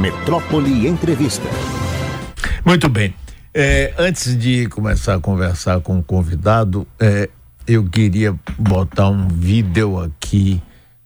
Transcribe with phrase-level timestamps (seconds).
[0.00, 1.46] Metrópole Entrevista.
[2.64, 3.14] Muito bem.
[3.52, 7.28] É, antes de começar a conversar com o convidado, é,
[7.68, 10.62] eu queria botar um vídeo aqui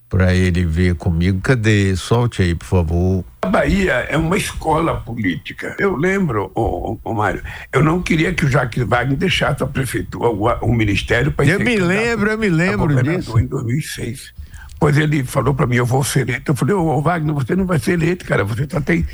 [0.09, 1.41] para ele ver comigo.
[1.41, 1.97] Cadê?
[1.97, 3.25] Solte aí, por favor.
[3.43, 5.75] A Bahia é uma escola política.
[5.81, 7.43] Eu lembro, ô, ô, Mário,
[7.73, 11.59] eu não queria que o Jacques Wagner deixasse a prefeitura, o, o ministério para Eu
[11.59, 13.41] me lembro, eu me lembro disso.
[13.41, 14.44] Em 2006.
[14.85, 16.53] Pois ele falou para mim, eu vou ser eleito.
[16.53, 18.45] Eu falei, ô, Wagner, você não vai ser eleito, cara.
[18.45, 19.07] Você só tem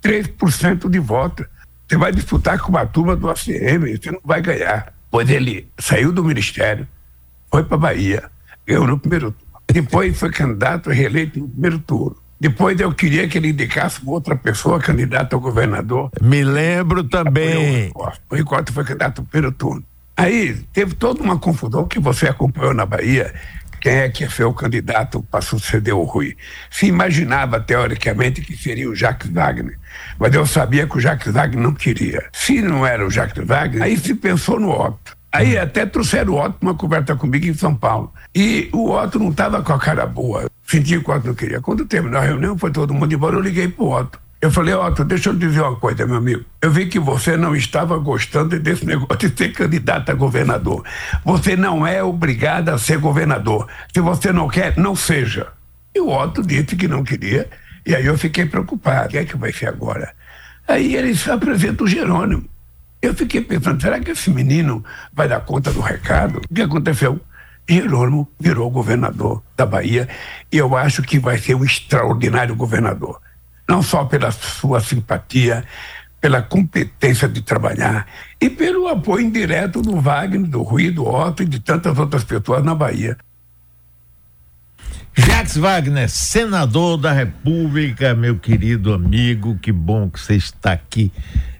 [0.00, 1.44] 3% de voto.
[1.88, 4.94] Você vai disputar com uma turma do ACM, você não vai ganhar.
[5.10, 6.86] Pois ele saiu do ministério,
[7.50, 8.30] foi para Bahia,
[8.64, 9.60] ganhou no primeiro turno.
[9.66, 12.16] Depois foi candidato reeleito no primeiro turno.
[12.38, 16.12] Depois eu queria que ele indicasse outra pessoa candidata a governador.
[16.22, 17.90] Me lembro também.
[18.30, 19.82] O Ricotta foi candidato no primeiro turno.
[20.16, 23.32] Aí teve toda uma confusão que você acompanhou na Bahia.
[23.80, 26.36] Quem é que ia ser o candidato para suceder o Rui?
[26.70, 29.78] Se imaginava, teoricamente, que seria o Jacques Wagner.
[30.18, 32.28] Mas eu sabia que o Jacques Wagner não queria.
[32.32, 35.16] Se não era o Jacques Wagner, aí se pensou no Otto.
[35.30, 38.12] Aí até trouxeram o Otto uma conversa comigo em São Paulo.
[38.34, 40.50] E o Otto não estava com a cara boa.
[40.66, 41.60] Sentia que o Otto não queria.
[41.60, 44.18] Quando terminou a reunião, foi todo mundo embora, eu liguei pro Otto.
[44.40, 46.44] Eu falei, Otto, deixa eu dizer uma coisa, meu amigo.
[46.62, 50.84] Eu vi que você não estava gostando desse negócio de ser candidato a governador.
[51.24, 53.66] Você não é obrigado a ser governador.
[53.92, 55.48] Se você não quer, não seja.
[55.92, 57.48] E o Otto disse que não queria.
[57.84, 59.06] E aí eu fiquei preocupado.
[59.06, 60.14] O que é que vai ser agora?
[60.68, 62.44] Aí ele se apresenta o Jerônimo.
[63.02, 66.42] Eu fiquei pensando, será que esse menino vai dar conta do recado?
[66.48, 67.20] O que aconteceu?
[67.68, 70.08] Jerônimo virou governador da Bahia
[70.50, 73.20] e eu acho que vai ser um extraordinário governador
[73.68, 75.64] não só pela sua simpatia,
[76.20, 78.06] pela competência de trabalhar
[78.40, 82.64] e pelo apoio indireto do Wagner, do Rui, do Otto e de tantas outras pessoas
[82.64, 83.16] na Bahia.
[85.16, 91.10] Jacques Wagner, senador da República, meu querido amigo, que bom que você está aqui.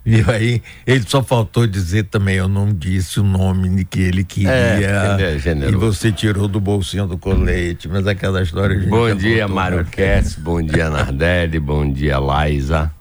[0.05, 0.61] Viu aí?
[0.87, 4.49] Ele só faltou dizer também, eu não disse o nome que ele queria.
[4.49, 8.79] É, ele é e você tirou do bolsinho do colete, mas aquela história.
[8.87, 12.91] Bom dia, Mário Kess, bom dia, Nardelli, bom dia, Laisa.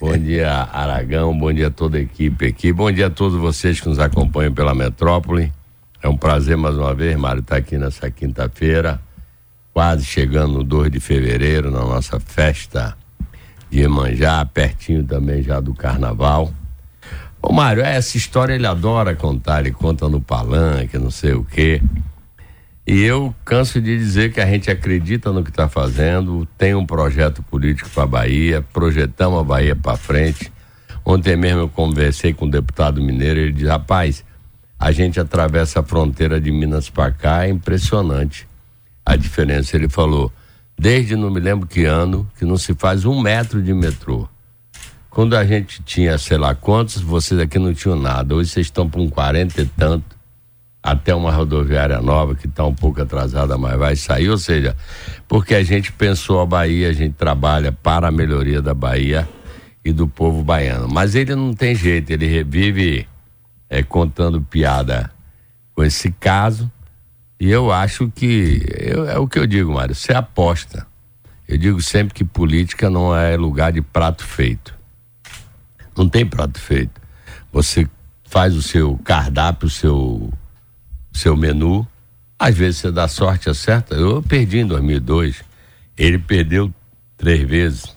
[0.00, 3.80] bom dia, Aragão, bom dia a toda a equipe aqui, bom dia a todos vocês
[3.80, 5.52] que nos acompanham pela metrópole.
[6.00, 9.00] É um prazer mais uma vez, Mário, estar aqui nessa quinta-feira
[9.72, 12.96] quase chegando no 2 de fevereiro, na nossa festa
[13.70, 16.52] de Iemanjá, pertinho também já do carnaval.
[17.40, 21.82] Ô Mário, essa história ele adora contar, ele conta no palanque, não sei o quê.
[22.86, 26.84] E eu canso de dizer que a gente acredita no que está fazendo, tem um
[26.84, 30.52] projeto político para a Bahia, projetamos a Bahia para frente.
[31.04, 34.24] Ontem mesmo eu conversei com o deputado mineiro, ele diz: rapaz,
[34.78, 38.46] a gente atravessa a fronteira de Minas para cá, é impressionante
[39.04, 39.76] a diferença.
[39.76, 40.32] Ele falou,
[40.78, 44.28] desde não me lembro que ano, que não se faz um metro de metrô.
[45.10, 48.34] Quando a gente tinha, sei lá quantos, vocês aqui não tinham nada.
[48.34, 50.16] Hoje vocês estão com 40 e tanto,
[50.82, 54.30] até uma rodoviária nova que está um pouco atrasada, mas vai sair.
[54.30, 54.74] Ou seja,
[55.28, 59.28] porque a gente pensou a Bahia, a gente trabalha para a melhoria da Bahia
[59.84, 60.88] e do povo baiano.
[60.88, 63.06] Mas ele não tem jeito, ele revive
[63.68, 65.10] é, contando piada
[65.74, 66.70] com esse caso
[67.42, 70.86] e eu acho que eu, é o que eu digo, Mário, você aposta.
[71.48, 74.72] Eu digo sempre que política não é lugar de prato feito.
[75.98, 77.00] Não tem prato feito.
[77.52, 77.88] Você
[78.22, 80.32] faz o seu cardápio, o seu,
[81.12, 81.84] seu menu.
[82.38, 83.96] Às vezes você dá sorte, acerta.
[83.96, 85.42] Eu perdi em 2002.
[85.98, 86.72] Ele perdeu
[87.16, 87.96] três vezes.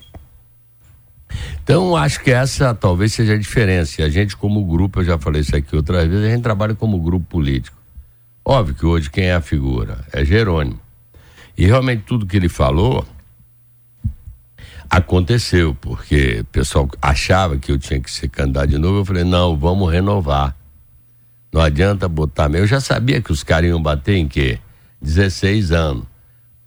[1.63, 4.03] Então, acho que essa talvez seja a diferença.
[4.03, 7.00] A gente, como grupo, eu já falei isso aqui outras vezes, a gente trabalha como
[7.00, 7.74] grupo político.
[8.47, 10.79] Óbvio que hoje quem é a figura é Jerônimo.
[11.57, 13.03] E realmente tudo que ele falou
[14.88, 19.00] aconteceu, porque o pessoal achava que eu tinha que ser candidato de novo.
[19.00, 20.55] Eu falei, não, vamos renovar.
[21.51, 22.53] Não adianta botar.
[22.53, 24.59] Eu já sabia que os caras iam bater em quê?
[25.01, 26.03] 16 anos.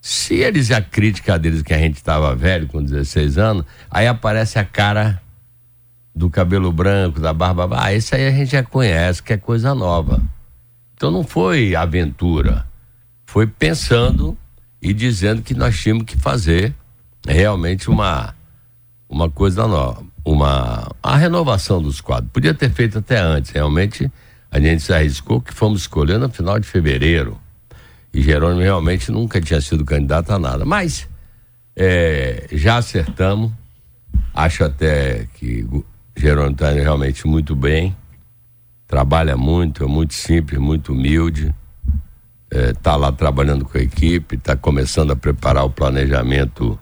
[0.01, 4.59] Se eles a crítica deles que a gente estava velho com 16 anos, aí aparece
[4.59, 5.21] a cara
[6.13, 7.69] do cabelo branco, da barba.
[7.71, 10.21] Ah, esse aí a gente já conhece, que é coisa nova.
[10.99, 12.67] Então não foi aventura,
[13.25, 14.37] foi pensando
[14.81, 16.75] e dizendo que nós tínhamos que fazer
[17.25, 18.35] realmente uma
[19.07, 22.29] uma coisa nova, uma a renovação dos quadros.
[22.33, 24.11] Podia ter feito até antes, realmente
[24.51, 27.39] a gente se arriscou que fomos escolhendo no final de fevereiro.
[28.13, 30.65] E Jerônimo realmente nunca tinha sido candidato a nada.
[30.65, 31.07] Mas
[31.77, 33.53] é, já acertamos.
[34.33, 35.65] Acho até que
[36.13, 37.95] Jerônimo está realmente muito bem
[38.89, 41.53] trabalha muito, é muito simples, muito humilde.
[42.51, 46.77] Está é, lá trabalhando com a equipe, está começando a preparar o planejamento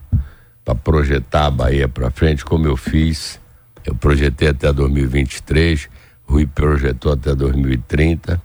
[0.63, 3.39] para projetar a Bahia para frente, como eu fiz.
[3.85, 5.89] Eu projetei até 2023,
[6.23, 8.41] Rui projetou até 2030.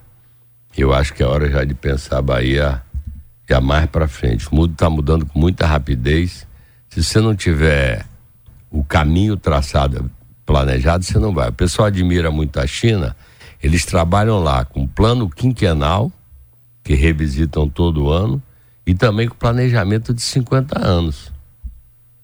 [0.76, 2.82] Eu acho que é hora já de pensar a Bahia
[3.49, 4.49] já mais para frente.
[4.50, 6.49] O mundo está mudando com muita rapidez.
[6.88, 8.05] Se você não tiver
[8.70, 10.11] o caminho traçado,
[10.44, 11.50] planejado, você não vai.
[11.50, 13.14] O pessoal admira muito a China.
[13.62, 16.11] Eles trabalham lá com plano quinquenal,
[16.82, 18.43] que revisitam todo ano,
[18.85, 21.32] e também com planejamento de 50 anos.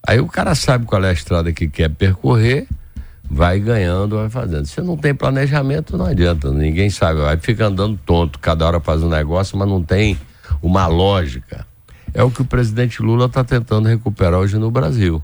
[0.06, 2.67] Aí o cara sabe qual é a estrada que quer percorrer,
[3.31, 4.67] vai ganhando, vai fazendo.
[4.67, 9.02] Se não tem planejamento, não adianta, ninguém sabe, vai ficar andando tonto, cada hora faz
[9.02, 10.19] um negócio, mas não tem
[10.62, 11.67] uma lógica.
[12.12, 15.23] É o que o presidente Lula está tentando recuperar hoje no Brasil.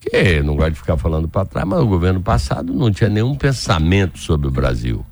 [0.00, 3.36] Que não gosta de ficar falando para trás, mas o governo passado não tinha nenhum
[3.36, 5.04] pensamento sobre o Brasil.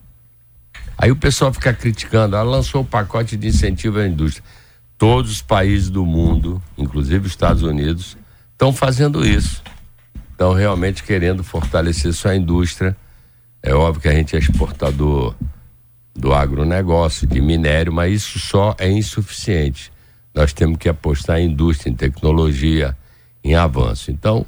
[1.03, 4.45] Aí o pessoal fica criticando, ela lançou o pacote de incentivo à indústria.
[4.99, 8.19] Todos os países do mundo, inclusive os Estados Unidos,
[8.53, 9.63] estão fazendo isso.
[10.31, 12.95] Estão realmente querendo fortalecer sua indústria.
[13.63, 15.35] É óbvio que a gente é exportador
[16.15, 19.91] do agronegócio, de minério, mas isso só é insuficiente.
[20.35, 22.95] Nós temos que apostar em indústria, em tecnologia,
[23.43, 24.11] em avanço.
[24.11, 24.45] Então,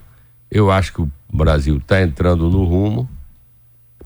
[0.51, 3.09] eu acho que o Brasil está entrando no rumo.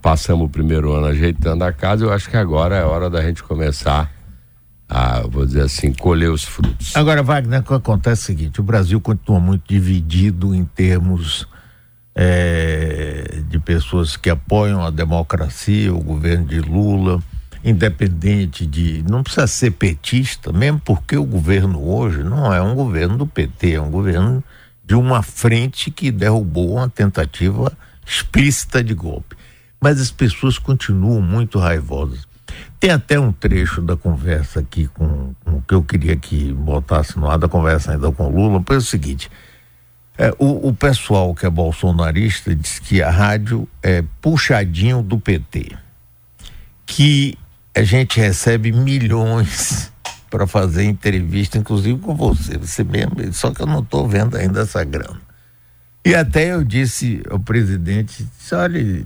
[0.07, 3.43] Passamos o primeiro ano ajeitando a casa, eu acho que agora é hora da gente
[3.43, 4.09] começar
[4.89, 6.95] a, vou dizer assim, colher os frutos.
[6.95, 11.45] Agora, Wagner, acontece o seguinte: o Brasil continua muito dividido em termos
[12.15, 17.21] é, de pessoas que apoiam a democracia, o governo de Lula,
[17.65, 19.05] independente de.
[19.11, 23.73] Não precisa ser petista, mesmo porque o governo hoje não é um governo do PT,
[23.73, 24.41] é um governo
[24.85, 27.77] de uma frente que derrubou uma tentativa
[28.07, 29.35] explícita de golpe.
[29.81, 32.27] Mas as pessoas continuam muito raivosas.
[32.79, 37.29] Tem até um trecho da conversa aqui com, o que eu queria que botasse no
[37.29, 39.31] ar da conversa ainda com o Lula, foi o seguinte.
[40.19, 45.77] É, o, o, pessoal que é bolsonarista diz que a rádio é puxadinho do PT.
[46.87, 47.37] Que
[47.75, 49.93] a gente recebe milhões
[50.31, 54.63] para fazer entrevista, inclusive com você, você mesmo, só que eu não estou vendo ainda
[54.63, 55.21] essa grana.
[56.05, 59.05] E até eu disse ao presidente, disse, olha,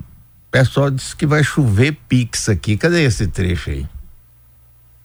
[0.50, 2.76] pessoal disse que vai chover Pix aqui.
[2.76, 3.86] Cadê esse trecho aí?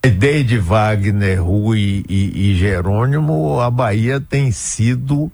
[0.01, 5.31] Desde Wagner, Rui e, e Jerônimo, a Bahia tem sido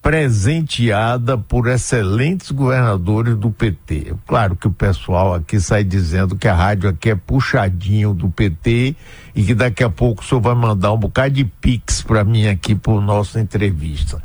[0.00, 4.14] presenteada por excelentes governadores do PT.
[4.26, 8.96] Claro que o pessoal aqui sai dizendo que a rádio aqui é puxadinho do PT
[9.34, 12.48] e que daqui a pouco o senhor vai mandar um bocado de pix para mim
[12.48, 14.20] aqui por nossa entrevista.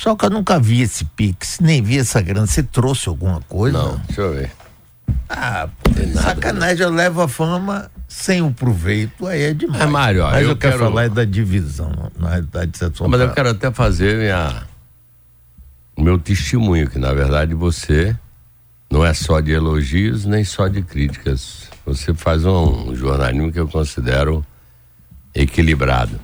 [0.00, 2.46] Só que eu nunca vi esse Pix, nem vi essa grana.
[2.46, 3.76] Você trouxe alguma coisa?
[3.76, 4.50] Não, deixa eu ver.
[5.28, 5.68] Ah,
[6.14, 9.82] sacanagem, eu levo a fama sem o proveito, aí é demais.
[9.82, 13.20] É, Mário, mas eu, eu quero falar é da divisão, na realidade, você é Mas
[13.20, 14.62] eu quero até fazer minha,
[15.94, 18.16] o meu testemunho, que na verdade você
[18.90, 21.68] não é só de elogios, nem só de críticas.
[21.84, 24.44] Você faz um jornalismo que eu considero
[25.34, 26.18] equilibrado.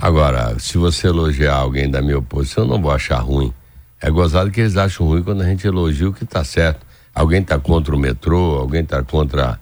[0.00, 3.52] Agora, se você elogiar alguém da minha oposição, eu não vou achar ruim.
[4.00, 6.86] É gozado que eles acham ruim quando a gente elogia o que está certo.
[7.12, 9.58] Alguém está contra o metrô, alguém está contra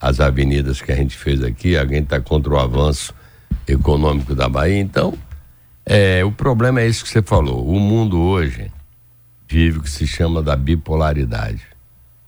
[0.00, 3.14] as avenidas que a gente fez aqui, alguém está contra o avanço
[3.68, 4.80] econômico da Bahia.
[4.80, 5.16] Então,
[5.84, 7.64] é, o problema é isso que você falou.
[7.64, 8.72] O mundo hoje
[9.48, 11.62] vive o que se chama da bipolaridade.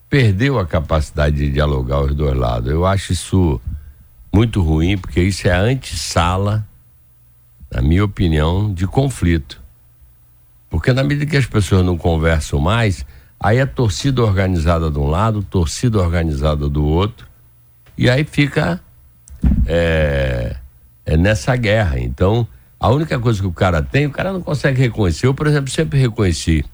[0.08, 2.70] Perdeu a capacidade de dialogar os dois lados.
[2.70, 3.60] Eu acho isso
[4.32, 6.64] muito ruim, porque isso é a antessala
[7.70, 9.60] na minha opinião, de conflito.
[10.70, 13.04] Porque na medida que as pessoas não conversam mais,
[13.38, 17.26] aí é torcida organizada de um lado, torcida organizada do outro,
[17.96, 18.80] e aí fica
[19.66, 20.56] é,
[21.04, 21.98] é nessa guerra.
[21.98, 22.46] Então,
[22.78, 25.26] a única coisa que o cara tem, o cara não consegue reconhecer.
[25.26, 26.64] Eu, por exemplo, sempre reconheci.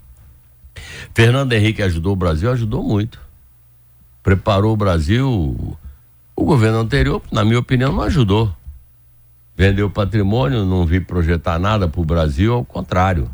[1.15, 3.21] Fernando Henrique ajudou o Brasil, ajudou muito.
[4.23, 5.77] Preparou o Brasil.
[6.37, 8.55] O governo anterior, na minha opinião, não ajudou
[9.57, 13.31] vendeu patrimônio, não vi projetar nada para o Brasil, ao contrário.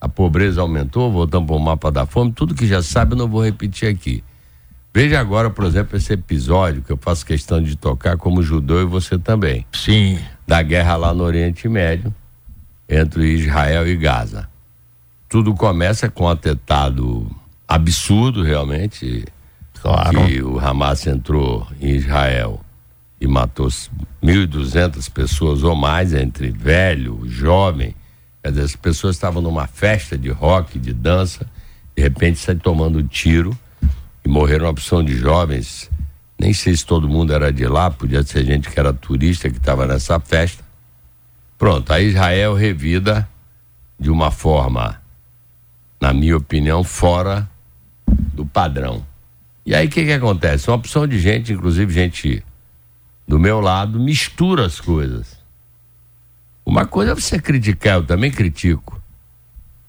[0.00, 3.28] A pobreza aumentou, voltamos para o mapa da fome, tudo que já sabe eu não
[3.28, 4.22] vou repetir aqui.
[4.92, 8.84] Veja agora, por exemplo, esse episódio que eu faço questão de tocar como judeu e
[8.84, 9.66] você também.
[9.72, 10.18] Sim.
[10.46, 12.14] Da guerra lá no Oriente Médio,
[12.88, 14.48] entre Israel e Gaza.
[15.28, 17.28] Tudo começa com um atentado
[17.66, 19.24] absurdo, realmente.
[19.80, 20.26] Claro.
[20.26, 22.63] Que o Hamas entrou em Israel
[23.20, 27.94] e matou 1.200 pessoas ou mais, entre velho, jovem.
[28.42, 31.46] Quer dizer, as pessoas estavam numa festa de rock, de dança,
[31.96, 33.56] de repente sai tomando tiro
[34.24, 35.90] e morreram uma opção de jovens.
[36.38, 39.56] Nem sei se todo mundo era de lá, podia ser gente que era turista que
[39.56, 40.64] estava nessa festa.
[41.56, 43.28] Pronto, aí Israel revida
[43.98, 45.00] de uma forma,
[46.00, 47.48] na minha opinião, fora
[48.06, 49.06] do padrão.
[49.64, 50.68] E aí o que, que acontece?
[50.68, 52.44] Uma opção de gente, inclusive gente
[53.26, 55.38] do meu lado, mistura as coisas.
[56.64, 59.00] Uma coisa é você criticar, eu também critico,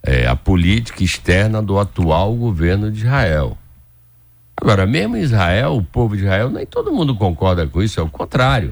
[0.03, 3.57] é, a política externa do atual governo de Israel.
[4.57, 8.09] Agora, mesmo Israel, o povo de Israel, nem todo mundo concorda com isso, é o
[8.09, 8.71] contrário.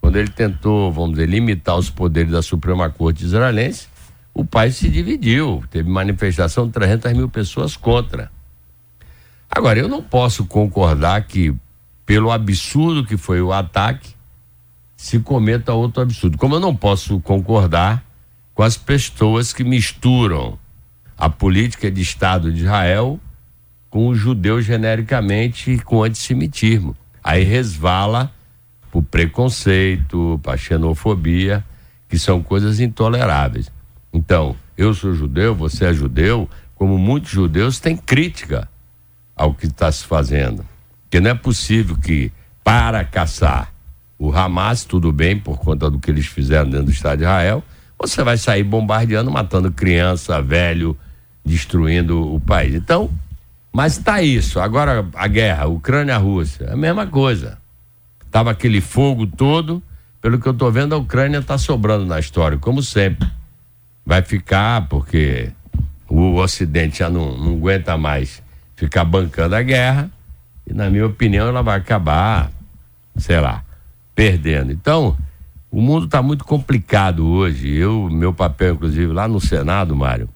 [0.00, 3.86] Quando ele tentou, vamos dizer, limitar os poderes da Suprema Corte israelense,
[4.34, 5.62] o país se dividiu.
[5.70, 8.30] Teve manifestação de 300 mil pessoas contra.
[9.48, 11.54] Agora, eu não posso concordar que,
[12.04, 14.14] pelo absurdo que foi o ataque,
[14.96, 16.38] se cometa outro absurdo.
[16.38, 18.04] Como eu não posso concordar
[18.54, 20.58] com as pessoas que misturam
[21.16, 23.18] a política de Estado de Israel
[23.88, 26.96] com o judeu genericamente com antissemitismo.
[27.22, 28.32] Aí resvala
[28.90, 31.64] para preconceito, para xenofobia,
[32.08, 33.70] que são coisas intoleráveis.
[34.12, 38.68] Então, eu sou judeu, você é judeu, como muitos judeus têm crítica
[39.36, 40.64] ao que está se fazendo.
[41.12, 42.32] Porque não é possível que,
[42.64, 43.70] para caçar
[44.18, 47.62] o Hamas, tudo bem, por conta do que eles fizeram dentro do Estado de Israel,
[47.98, 50.96] você vai sair bombardeando, matando criança, velho,
[51.44, 52.74] destruindo o país.
[52.74, 53.10] Então,
[53.70, 54.58] mas está isso.
[54.58, 57.58] Agora a guerra, Ucrânia-Rússia, é a mesma coisa.
[58.30, 59.82] Tava aquele fogo todo.
[60.18, 63.28] Pelo que eu estou vendo, a Ucrânia está sobrando na história, como sempre.
[64.06, 65.50] Vai ficar, porque
[66.08, 68.42] o Ocidente já não, não aguenta mais
[68.76, 70.10] ficar bancando a guerra.
[70.72, 72.50] Na minha opinião, ela vai acabar,
[73.16, 73.62] sei lá,
[74.14, 74.72] perdendo.
[74.72, 75.16] Então,
[75.70, 77.68] o mundo está muito complicado hoje.
[77.68, 80.28] Eu, meu papel, inclusive, lá no Senado, Mário,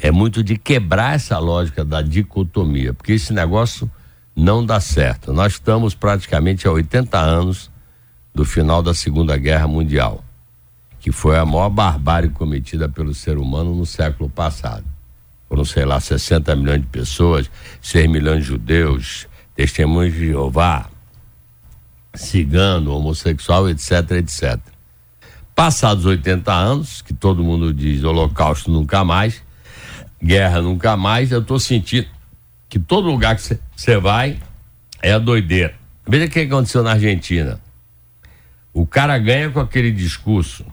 [0.00, 3.90] é muito de quebrar essa lógica da dicotomia, porque esse negócio
[4.34, 5.32] não dá certo.
[5.32, 7.70] Nós estamos praticamente há 80 anos
[8.34, 10.22] do final da Segunda Guerra Mundial,
[11.00, 14.84] que foi a maior barbárie cometida pelo ser humano no século passado.
[15.48, 17.50] Foram, sei lá, 60 milhões de pessoas,
[17.80, 20.90] 6 milhões de judeus, testemunhos de Jeová,
[22.14, 24.58] cigano, homossexual, etc, etc.
[25.54, 29.42] Passados 80 anos, que todo mundo diz holocausto nunca mais,
[30.22, 32.06] guerra nunca mais, eu estou sentindo
[32.68, 34.38] que todo lugar que você vai
[35.02, 35.74] é a doideira.
[36.06, 37.60] Veja o que aconteceu na Argentina.
[38.72, 40.64] O cara ganha com aquele discurso.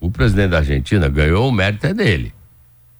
[0.00, 2.34] O presidente da Argentina ganhou, o mérito é dele.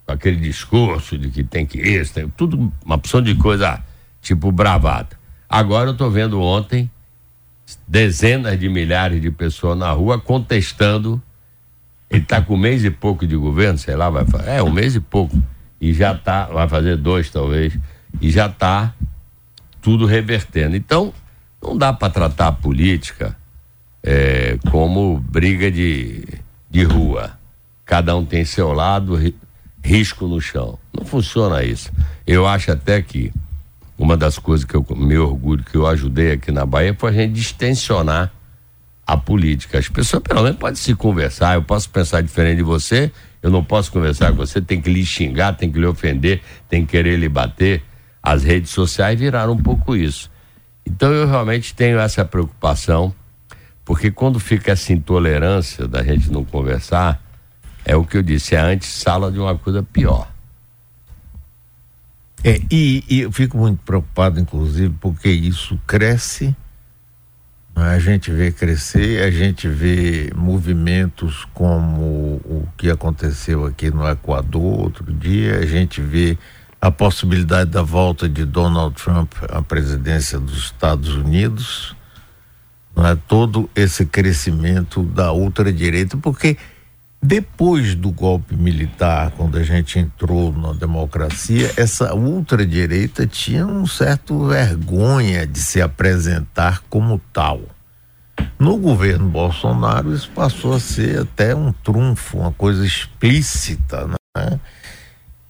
[0.06, 3.82] Aquele discurso de que tem que isso, tem tudo, uma opção de coisa
[4.21, 5.16] tipo bravata.
[5.49, 6.90] Agora eu estou vendo ontem
[7.87, 11.23] dezenas de milhares de pessoas na rua contestando.
[12.11, 14.50] Ele está com um mês e pouco de governo, sei lá, vai fazer.
[14.50, 15.40] É, um mês e pouco
[15.82, 17.76] e já tá, vai fazer dois talvez,
[18.21, 18.94] e já está
[19.80, 20.76] tudo revertendo.
[20.76, 21.12] Então,
[21.61, 23.37] não dá para tratar a política
[24.00, 26.23] é, como briga de,
[26.71, 27.32] de rua.
[27.85, 29.18] Cada um tem seu lado,
[29.82, 30.78] risco no chão.
[30.92, 31.90] Não funciona isso.
[32.26, 33.32] Eu acho até que
[33.98, 37.12] uma das coisas que eu me orgulho que eu ajudei aqui na Bahia foi a
[37.12, 38.32] gente distensionar
[39.06, 39.78] a política.
[39.78, 43.10] As pessoas pelo menos podem se conversar, eu posso pensar diferente de você
[43.42, 46.86] eu não posso conversar com você, tem que lhe xingar, tem que lhe ofender, tem
[46.86, 47.82] que querer lhe bater.
[48.22, 50.30] As redes sociais viraram um pouco isso.
[50.86, 53.12] Então eu realmente tenho essa preocupação,
[53.84, 57.20] porque quando fica essa intolerância da gente não conversar,
[57.84, 60.30] é o que eu disse, é a antessala de uma coisa pior.
[62.44, 66.54] É, e, e eu fico muito preocupado, inclusive, porque isso cresce
[67.74, 74.80] a gente vê crescer, a gente vê movimentos como o que aconteceu aqui no Equador
[74.80, 76.36] outro dia, a gente vê
[76.80, 81.96] a possibilidade da volta de Donald Trump à presidência dos Estados Unidos,
[82.94, 86.58] não é todo esse crescimento da ultradireita, porque
[87.22, 94.48] depois do golpe militar, quando a gente entrou na democracia, essa ultradireita tinha um certo
[94.48, 97.60] vergonha de se apresentar como tal.
[98.58, 104.58] No governo Bolsonaro, isso passou a ser até um trunfo, uma coisa explícita, né?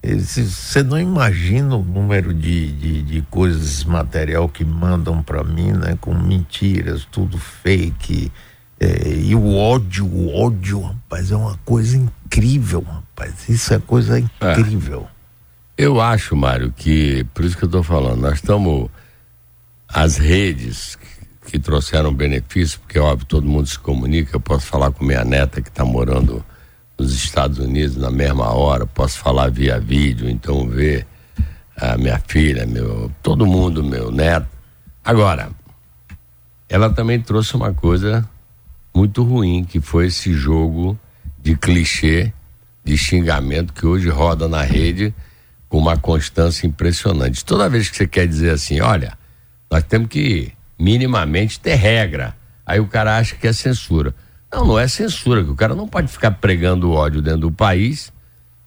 [0.03, 5.97] Você não imagina o número de, de, de coisas material que mandam para mim, né?
[5.99, 8.31] Com mentiras, tudo fake
[8.83, 13.49] é, e o ódio, o ódio, rapaz, é uma coisa incrível, rapaz.
[13.49, 15.07] Isso é coisa incrível.
[15.79, 15.85] É.
[15.85, 18.91] Eu acho, Mário, que, por isso que eu estou falando, nós estamos.
[19.87, 24.35] As redes que, que trouxeram benefício, porque, óbvio, todo mundo se comunica.
[24.35, 26.45] Eu posso falar com minha neta que está morando
[26.99, 31.07] nos Estados Unidos na mesma hora, posso falar via vídeo, então ver
[31.77, 34.49] a minha filha, meu, todo mundo, meu neto.
[35.05, 35.51] Agora,
[36.69, 38.29] ela também trouxe uma coisa
[38.95, 40.99] muito ruim, que foi esse jogo
[41.41, 42.33] de clichê
[42.85, 45.15] de xingamento que hoje roda na rede
[45.69, 47.45] com uma constância impressionante.
[47.45, 49.17] Toda vez que você quer dizer assim, olha,
[49.71, 52.37] nós temos que minimamente ter regra.
[52.67, 54.15] Aí o cara acha que é censura.
[54.53, 58.13] Não, não é censura, que o cara não pode ficar pregando ódio dentro do país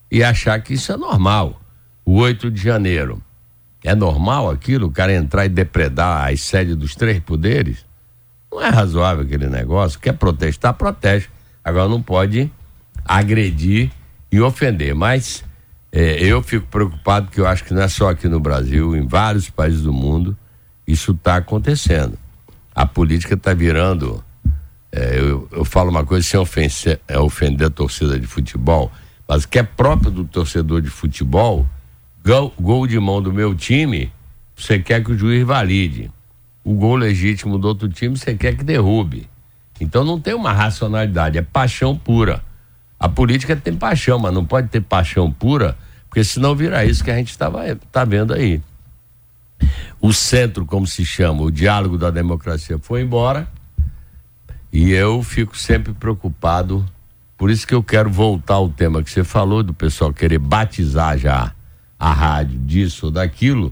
[0.10, 1.62] e achar que isso é normal.
[2.04, 3.22] O 8 de janeiro.
[3.84, 7.86] É normal aquilo, o cara entrar e depredar as sedes dos três poderes?
[8.56, 10.00] Não é razoável aquele negócio.
[10.00, 11.30] Quer protestar, proteste.
[11.62, 12.50] Agora não pode
[13.04, 13.92] agredir
[14.32, 14.96] e ofender.
[14.96, 15.44] Mas
[15.92, 19.06] é, eu fico preocupado porque eu acho que não é só aqui no Brasil, em
[19.06, 20.38] vários países do mundo,
[20.88, 22.18] isso está acontecendo.
[22.74, 24.24] A política está virando.
[24.90, 28.90] É, eu, eu, falo uma coisa sem ofender, é ofender a torcida de futebol,
[29.28, 31.68] mas que é próprio do torcedor de futebol,
[32.24, 34.10] gol, gol de mão do meu time,
[34.56, 36.10] você quer que o juiz valide
[36.66, 39.30] o gol legítimo do outro time você quer que derrube.
[39.80, 42.44] Então não tem uma racionalidade, é paixão pura.
[43.00, 45.78] A política tem paixão, mas não pode ter paixão pura,
[46.10, 48.60] porque senão vira isso que a gente estava tá vendo aí.
[50.02, 53.48] O centro, como se chama, o diálogo da democracia foi embora
[54.74, 56.84] e eu fico sempre preocupado.
[57.38, 61.18] Por isso que eu quero voltar ao tema que você falou, do pessoal querer batizar
[61.18, 61.54] já
[62.00, 63.72] a rádio disso ou daquilo.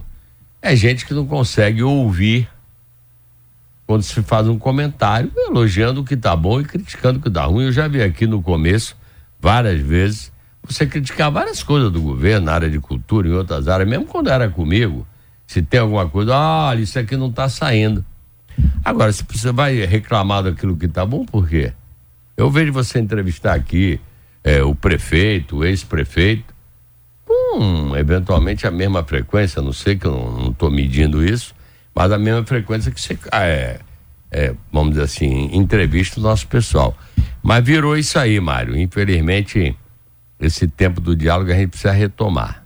[0.61, 2.47] É gente que não consegue ouvir
[3.93, 7.45] quando se faz um comentário elogiando o que está bom e criticando o que está
[7.45, 7.65] ruim.
[7.65, 8.97] Eu já vi aqui no começo,
[9.39, 10.31] várias vezes,
[10.63, 14.31] você criticar várias coisas do governo, na área de cultura, em outras áreas, mesmo quando
[14.31, 15.05] era comigo,
[15.45, 18.03] se tem alguma coisa, olha, isso aqui não está saindo.
[18.83, 21.71] Agora, se você vai reclamar daquilo que está bom, por quê?
[22.35, 24.01] Eu vejo você entrevistar aqui
[24.43, 26.51] é, o prefeito, o ex-prefeito,
[27.27, 31.53] com eventualmente a mesma frequência, não sei que eu não estou medindo isso,
[31.93, 33.79] mas a mesma frequência que você, é,
[34.31, 36.97] é, vamos dizer assim, entrevista o nosso pessoal.
[37.41, 38.77] Mas virou isso aí, Mário.
[38.77, 39.75] Infelizmente,
[40.39, 42.63] esse tempo do diálogo a gente precisa retomar.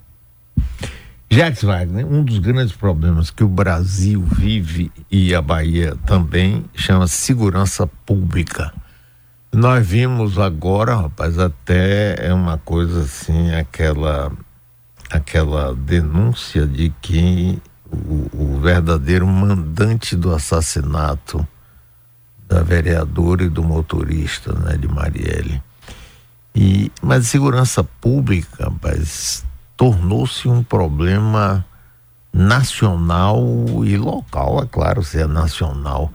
[1.30, 7.06] Jacques Wagner, um dos grandes problemas que o Brasil vive e a Bahia também chama
[7.06, 8.74] segurança pública.
[9.52, 14.32] Nós vimos agora, rapaz, até é uma coisa assim, aquela
[15.10, 21.46] aquela denúncia de que o, o verdadeiro mandante do assassinato
[22.48, 25.62] da vereadora e do motorista, né, de Marielle.
[26.56, 29.46] E, mas segurança pública, rapaz,
[29.76, 31.66] tornou-se um problema
[32.34, 33.44] nacional
[33.86, 36.12] e local, é claro, se é nacional.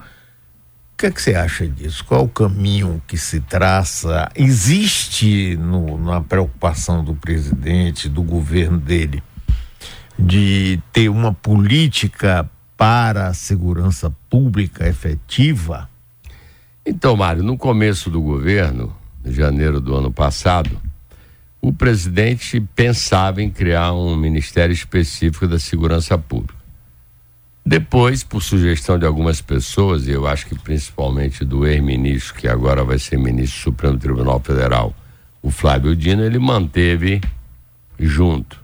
[0.95, 2.05] O que é que você acha disso?
[2.05, 4.31] Qual é o caminho que se traça?
[4.35, 9.23] Existe no, na preocupação do presidente, do governo dele,
[10.19, 15.89] de ter uma política para a segurança pública efetiva?
[16.85, 18.95] Então, Mário, no começo do governo,
[19.25, 20.81] em janeiro do ano passado,
[21.61, 26.61] o presidente pensava em criar um ministério específico da segurança pública.
[27.65, 32.83] Depois, por sugestão de algumas pessoas, e eu acho que principalmente do ex-ministro, que agora
[32.83, 34.93] vai ser ministro do Supremo Tribunal Federal,
[35.41, 37.21] o Flávio Dino, ele manteve
[37.97, 38.61] junto.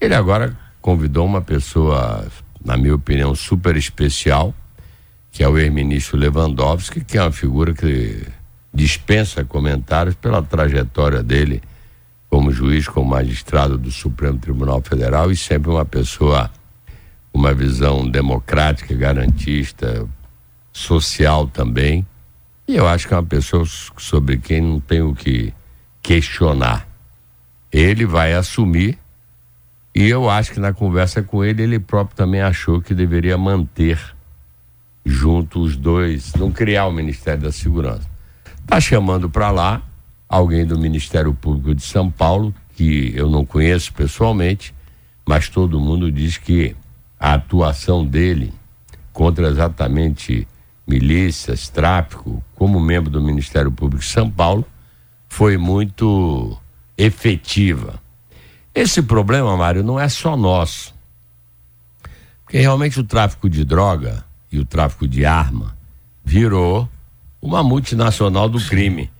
[0.00, 2.26] Ele agora convidou uma pessoa,
[2.62, 4.54] na minha opinião, super especial,
[5.32, 8.22] que é o ex-ministro Lewandowski, que é uma figura que
[8.72, 11.62] dispensa comentários pela trajetória dele
[12.28, 16.50] como juiz, como magistrado do Supremo Tribunal Federal e sempre uma pessoa
[17.32, 20.06] uma visão democrática, garantista,
[20.70, 22.06] social também.
[22.68, 23.64] E eu acho que é uma pessoa
[23.96, 25.50] sobre quem não tem o que
[26.02, 26.86] questionar.
[27.72, 28.98] Ele vai assumir
[29.94, 33.98] e eu acho que na conversa com ele, ele próprio também achou que deveria manter
[35.04, 38.08] junto os dois, não criar o Ministério da Segurança.
[38.60, 39.82] Está chamando para lá
[40.28, 44.74] alguém do Ministério Público de São Paulo, que eu não conheço pessoalmente,
[45.26, 46.74] mas todo mundo diz que
[47.20, 48.52] a atuação dele
[49.12, 50.48] contra exatamente
[50.86, 54.66] milícias, tráfico, como membro do Ministério Público de São Paulo,
[55.28, 56.56] foi muito
[56.98, 58.02] efetiva.
[58.74, 60.92] Esse problema, Mário, não é só nosso.
[62.44, 65.76] Porque realmente o tráfico de droga e o tráfico de arma
[66.24, 66.88] virou
[67.40, 69.10] uma multinacional do crime.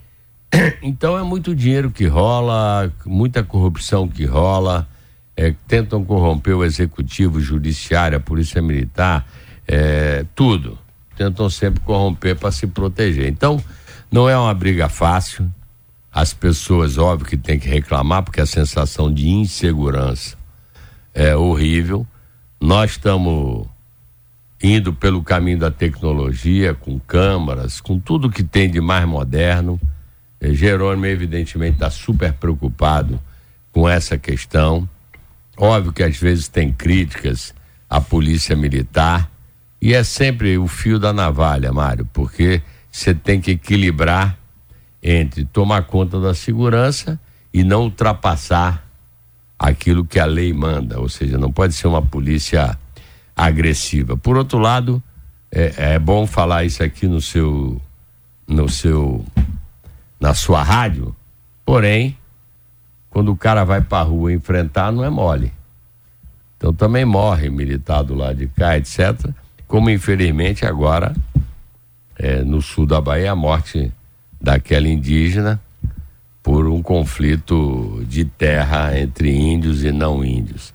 [0.82, 4.86] Então é muito dinheiro que rola, muita corrupção que rola,
[5.36, 9.26] é, tentam corromper o executivo, o judiciário, a polícia militar,
[9.66, 10.78] é, tudo.
[11.16, 13.28] Tentam sempre corromper para se proteger.
[13.28, 13.60] Então,
[14.12, 15.50] não é uma briga fácil.
[16.14, 20.36] As pessoas, óbvio que tem que reclamar, porque a sensação de insegurança
[21.12, 22.06] é horrível.
[22.60, 23.66] Nós estamos
[24.62, 29.80] indo pelo caminho da tecnologia, com câmaras, com tudo que tem de mais moderno.
[30.40, 33.20] Jerônimo, evidentemente, está super preocupado
[33.72, 34.88] com essa questão.
[35.56, 37.52] Óbvio que às vezes tem críticas
[37.90, 39.28] à polícia militar
[39.82, 44.38] e é sempre o fio da navalha, Mário, porque você tem que equilibrar
[45.04, 47.20] entre tomar conta da segurança
[47.52, 48.82] e não ultrapassar
[49.58, 52.78] aquilo que a lei manda, ou seja, não pode ser uma polícia
[53.36, 54.16] agressiva.
[54.16, 55.02] Por outro lado,
[55.52, 57.80] é, é bom falar isso aqui no seu,
[58.48, 59.24] no seu,
[60.18, 61.14] na sua rádio.
[61.66, 62.16] Porém,
[63.10, 65.52] quando o cara vai para rua enfrentar, não é mole.
[66.56, 69.30] Então também morre militar do lado de cá, etc.
[69.68, 71.14] Como infelizmente agora
[72.18, 73.92] é, no sul da Bahia a morte
[74.44, 75.58] daquela indígena
[76.42, 80.74] por um conflito de terra entre índios e não índios.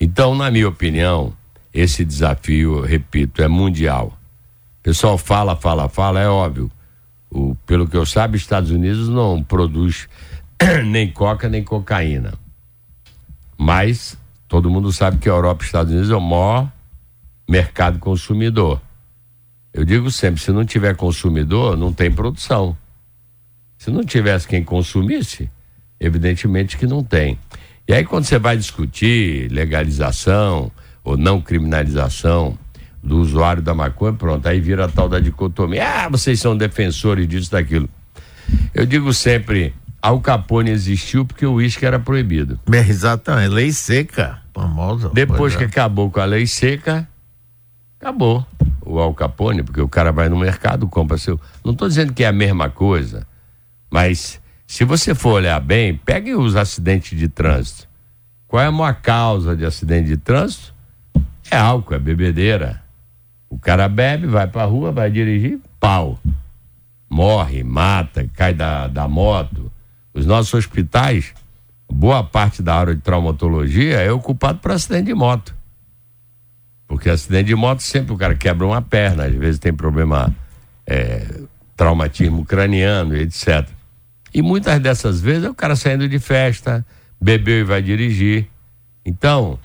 [0.00, 1.32] Então, na minha opinião,
[1.74, 4.16] esse desafio, repito, é mundial.
[4.78, 6.70] O pessoal fala, fala, fala, é óbvio.
[7.28, 10.08] O, pelo que eu saiba, Estados Unidos não produz
[10.86, 12.34] nem coca nem cocaína.
[13.58, 16.70] Mas todo mundo sabe que a Europa e Estados Unidos é o maior
[17.48, 18.80] mercado consumidor.
[19.72, 22.76] Eu digo sempre, se não tiver consumidor, não tem produção.
[23.80, 25.48] Se não tivesse quem consumisse,
[25.98, 27.38] evidentemente que não tem.
[27.88, 30.70] E aí, quando você vai discutir legalização
[31.02, 32.58] ou não criminalização
[33.02, 35.82] do usuário da maconha, pronto, aí vira a tal da dicotomia.
[35.82, 37.88] Ah, vocês são defensores disso, daquilo.
[38.74, 42.60] Eu digo sempre, Al Capone existiu porque o uísque era proibido.
[42.70, 45.08] Exatamente, lei seca, famosa.
[45.08, 45.66] Depois que é.
[45.66, 47.08] acabou com a lei seca,
[47.98, 48.46] acabou
[48.82, 51.40] o Al Capone, porque o cara vai no mercado, compra seu.
[51.64, 53.26] Não estou dizendo que é a mesma coisa,
[53.90, 57.88] mas se você for olhar bem, pegue os acidentes de trânsito.
[58.46, 60.72] Qual é a maior causa de acidente de trânsito?
[61.50, 62.82] É álcool, é bebedeira.
[63.48, 66.20] O cara bebe, vai pra rua, vai dirigir, pau.
[67.08, 69.72] Morre, mata, cai da, da moto.
[70.14, 71.34] Os nossos hospitais,
[71.90, 75.52] boa parte da área de traumatologia é ocupado por acidente de moto.
[76.86, 80.32] Porque acidente de moto sempre o cara quebra uma perna, às vezes tem problema,
[80.86, 81.40] é,
[81.76, 83.68] traumatismo craniano, etc.
[84.32, 86.84] E muitas dessas vezes é o cara saindo de festa,
[87.20, 88.46] bebeu e vai dirigir.
[89.04, 89.58] Então,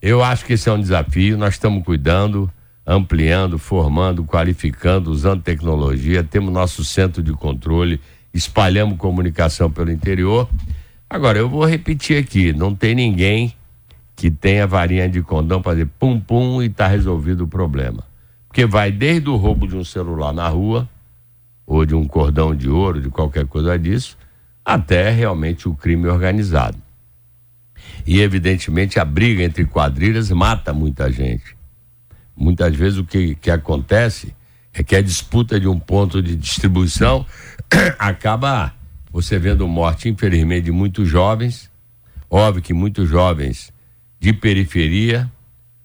[0.00, 2.50] eu acho que esse é um desafio, nós estamos cuidando,
[2.86, 8.00] ampliando, formando, qualificando, usando tecnologia, temos nosso centro de controle,
[8.32, 10.48] espalhamos comunicação pelo interior.
[11.08, 13.54] Agora, eu vou repetir aqui, não tem ninguém
[14.16, 18.04] que tenha varinha de condão para dizer pum pum e está resolvido o problema.
[18.48, 20.88] Porque vai desde o roubo de um celular na rua,
[21.66, 24.16] ou de um cordão de ouro, de qualquer coisa disso,
[24.64, 26.78] até realmente o crime organizado.
[28.06, 31.56] E evidentemente a briga entre quadrilhas mata muita gente.
[32.36, 34.34] Muitas vezes o que, que acontece
[34.72, 37.26] é que a disputa de um ponto de distribuição
[37.98, 38.74] acaba
[39.12, 41.70] você vendo morte, infelizmente, de muitos jovens.
[42.30, 43.72] Óbvio que muitos jovens
[44.18, 45.30] de periferia,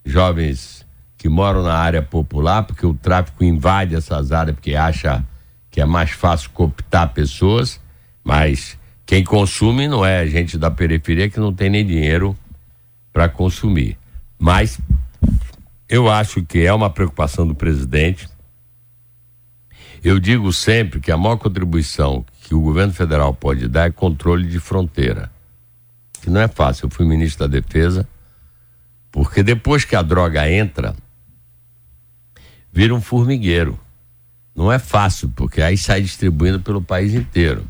[0.04, 0.86] jovens
[1.18, 5.22] que moram na área popular, porque o tráfico invade essas áreas, porque acha
[5.78, 7.80] que é mais fácil cooptar pessoas,
[8.24, 12.36] mas quem consome não é gente da periferia que não tem nem dinheiro
[13.12, 13.96] para consumir.
[14.36, 14.80] Mas
[15.88, 18.28] eu acho que é uma preocupação do presidente.
[20.02, 24.48] Eu digo sempre que a maior contribuição que o governo federal pode dar é controle
[24.48, 25.30] de fronteira.
[26.20, 26.86] Que não é fácil.
[26.86, 28.04] Eu fui ministro da Defesa,
[29.12, 30.96] porque depois que a droga entra,
[32.72, 33.78] vira um formigueiro.
[34.58, 37.64] Não é fácil, porque aí sai distribuindo pelo país inteiro.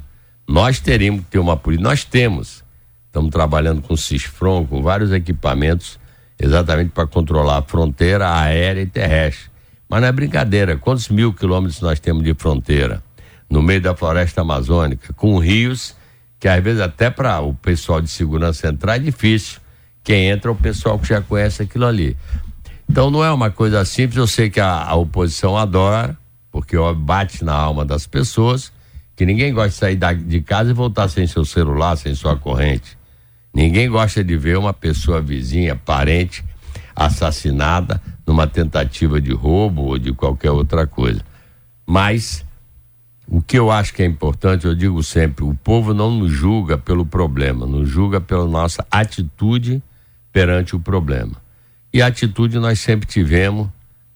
[0.49, 2.65] Nós teríamos que ter uma política, nós temos.
[3.05, 6.01] Estamos trabalhando com CISFRON, com vários equipamentos,
[6.41, 9.51] exatamente para controlar a fronteira aérea e terrestre.
[9.87, 13.03] Mas não é brincadeira, quantos mil quilômetros nós temos de fronteira?
[13.51, 15.95] No meio da floresta amazônica, com rios
[16.41, 19.61] que às vezes até para o pessoal de segurança entrar é difícil.
[20.03, 22.17] Quem entra é o pessoal que já conhece aquilo ali.
[22.89, 26.17] Então não é uma coisa simples, eu sei que a, a oposição adora,
[26.59, 28.73] porque ó, bate na alma das pessoas,
[29.15, 32.37] que ninguém gosta de sair da, de casa e voltar sem seu celular, sem sua
[32.37, 32.99] corrente.
[33.55, 36.45] Ninguém gosta de ver uma pessoa vizinha, parente,
[36.97, 41.25] assassinada numa tentativa de roubo ou de qualquer outra coisa.
[41.87, 42.45] Mas
[43.29, 46.77] o que eu acho que é importante, eu digo sempre, o povo não nos julga
[46.77, 49.81] pelo problema, nos julga pela nossa atitude
[50.33, 51.37] perante o problema.
[51.95, 53.69] E a atitude nós sempre tivemos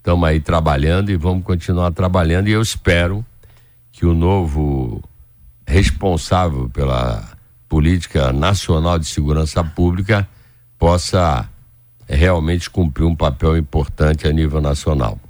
[0.03, 3.25] estamos aí trabalhando e vamos continuar trabalhando e eu espero
[3.93, 5.01] que o novo
[5.65, 7.25] responsável pela
[7.69, 10.29] política nacional de segurança pública
[10.77, 11.49] possa
[12.09, 15.21] realmente cumprir um papel importante a nível nacional.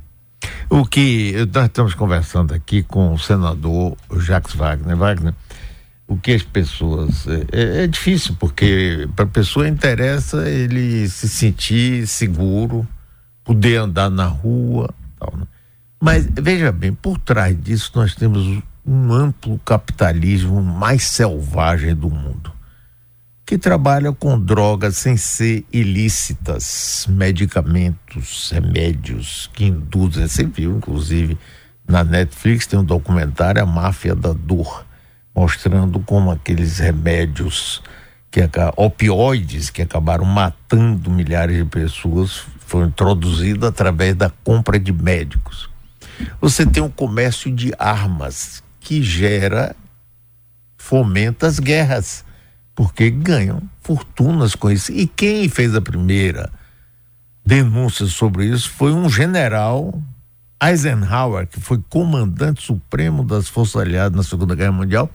[0.70, 4.96] O que nós estamos conversando aqui com o senador Jacques Wagner.
[4.96, 5.35] Wagner,
[6.08, 7.26] o que as pessoas.
[7.28, 12.88] É, é, é difícil, porque para a pessoa interessa ele se sentir seguro,
[13.44, 14.92] poder andar na rua.
[15.18, 15.46] Tal, né?
[16.00, 22.52] Mas veja bem, por trás disso nós temos um amplo capitalismo mais selvagem do mundo,
[23.46, 30.26] que trabalha com drogas sem ser ilícitas, medicamentos, remédios que induzem.
[30.26, 31.38] Você viu, inclusive,
[31.87, 34.85] na Netflix tem um documentário A Máfia da Dor
[35.35, 37.83] mostrando como aqueles remédios
[38.31, 38.40] que
[38.76, 45.68] opioides que acabaram matando milhares de pessoas foram introduzidos através da compra de médicos.
[46.40, 49.76] Você tem um comércio de armas que gera
[50.78, 52.24] fomenta as guerras,
[52.74, 54.90] porque ganham fortunas com isso.
[54.90, 56.50] E quem fez a primeira
[57.44, 60.02] denúncia sobre isso foi um general
[60.62, 65.11] Eisenhower, que foi comandante supremo das Forças Aliadas na Segunda Guerra Mundial,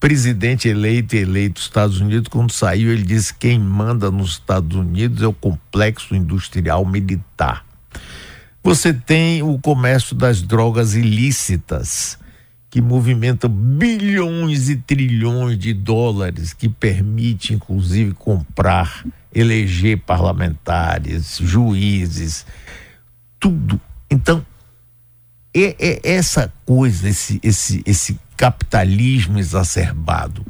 [0.00, 4.74] presidente eleito e eleito dos Estados Unidos, quando saiu, ele disse: quem manda nos Estados
[4.76, 7.64] Unidos é o complexo industrial militar.
[8.62, 12.18] Você tem o comércio das drogas ilícitas,
[12.70, 22.46] que movimenta bilhões e trilhões de dólares, que permite, inclusive, comprar, eleger parlamentares, juízes,
[23.38, 23.80] tudo.
[24.10, 24.44] Então,
[25.54, 30.46] é, é essa coisa, esse, esse, esse capitalismo exacerbado.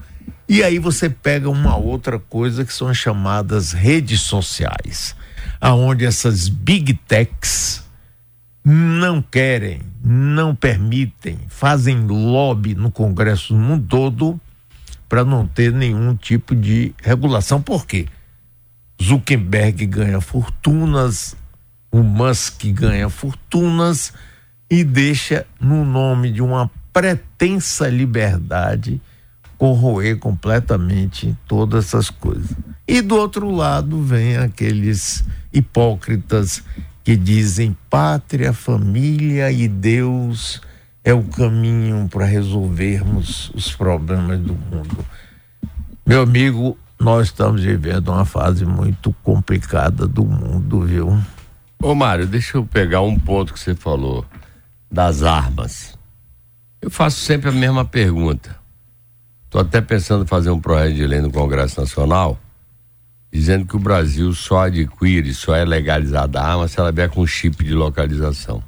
[0.49, 5.17] E aí você pega uma outra coisa que são as chamadas redes sociais,
[5.61, 7.85] aonde essas big techs
[8.65, 14.41] não querem, não permitem, fazem lobby no Congresso no mundo todo
[15.09, 17.61] para não ter nenhum tipo de regulação.
[17.61, 18.07] Por quê?
[19.03, 21.35] Zuckerberg ganha fortunas,
[21.91, 24.13] o Musk ganha fortunas,
[24.71, 29.01] e deixa no nome de uma pretensa liberdade
[29.61, 32.57] corroer completamente todas essas coisas.
[32.89, 35.23] E do outro lado vem aqueles
[35.53, 36.63] hipócritas
[37.05, 40.61] que dizem pátria, família e Deus
[41.05, 45.05] é o caminho para resolvermos os problemas do mundo.
[46.07, 51.19] Meu amigo, nós estamos vivendo uma fase muito complicada do mundo, viu?
[51.83, 54.25] Ô Mário, deixa eu pegar um ponto que você falou
[54.91, 56.00] das armas.
[56.81, 58.57] Eu faço sempre a mesma pergunta.
[59.45, 62.39] Estou até pensando em fazer um projeto de lei no Congresso Nacional,
[63.33, 67.27] dizendo que o Brasil só adquire, só é legalizada a arma se ela vier com
[67.27, 68.63] chip de localização.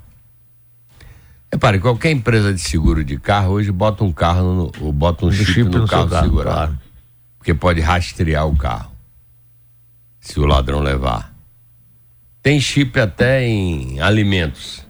[1.53, 5.31] Repare, qualquer empresa de seguro de carro hoje bota um carro no, ou bota um
[5.31, 6.33] chip, chip, no, no carro segurado.
[6.33, 6.79] Claro.
[7.38, 8.90] Porque pode rastrear o carro.
[10.18, 11.33] Se o ladrão levar.
[12.42, 14.82] Tem chip até em alimentos.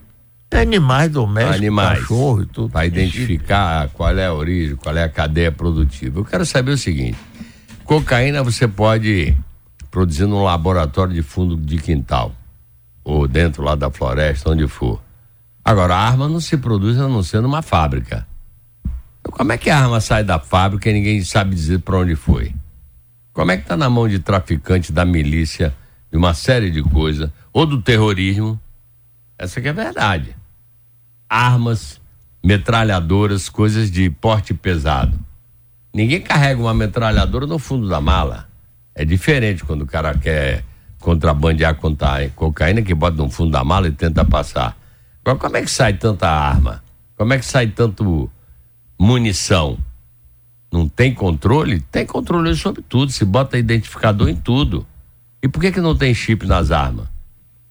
[0.55, 2.71] Animais domésticos, Animais, cachorro e tudo.
[2.71, 6.21] Para identificar qual é a origem, qual é a cadeia produtiva.
[6.21, 7.19] Eu quero saber o seguinte:
[7.85, 9.37] cocaína você pode
[9.91, 12.35] produzir num laboratório de fundo de quintal,
[13.03, 15.01] ou dentro lá da floresta, onde for.
[15.65, 18.27] Agora, a arma não se produz a não ser numa fábrica.
[19.21, 22.17] Então, como é que a arma sai da fábrica e ninguém sabe dizer para onde
[22.17, 22.53] foi?
[23.33, 25.75] Como é que está na mão de traficante, da milícia,
[26.11, 28.61] de uma série de coisas, ou do terrorismo?
[29.39, 30.42] Essa que é a verdade
[31.33, 31.99] armas,
[32.45, 35.19] metralhadoras, coisas de porte pesado.
[35.95, 38.47] Ninguém carrega uma metralhadora no fundo da mala.
[38.95, 40.63] É diferente quando o cara quer
[40.99, 44.77] contrabandear contra cocaína que bota no fundo da mala e tenta passar.
[45.25, 46.85] Agora, como é que sai tanta arma?
[47.17, 48.31] Como é que sai tanto
[48.99, 49.79] munição?
[50.71, 51.81] Não tem controle?
[51.81, 53.11] Tem controle sobre tudo.
[53.11, 54.87] Se bota identificador em tudo.
[55.43, 57.07] E por que que não tem chip nas armas?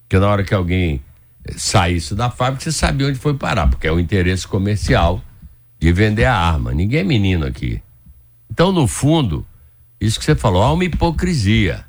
[0.03, 1.01] Porque na hora que alguém
[1.55, 5.21] saísse da fábrica, você sabia onde foi parar, porque é o interesse comercial
[5.79, 6.73] de vender a arma.
[6.73, 7.81] Ninguém é menino aqui.
[8.49, 9.45] Então, no fundo,
[9.99, 11.85] isso que você falou, há uma hipocrisia.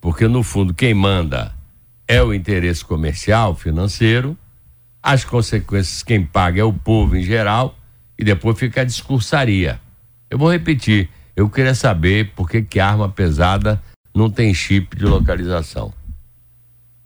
[0.00, 1.54] Porque, no fundo, quem manda
[2.06, 4.36] é o interesse comercial, financeiro,
[5.02, 7.76] as consequências, quem paga é o povo em geral,
[8.18, 9.80] e depois fica a discursaria.
[10.28, 13.80] Eu vou repetir, eu queria saber por que, que arma pesada
[14.14, 15.92] não tem chip de localização.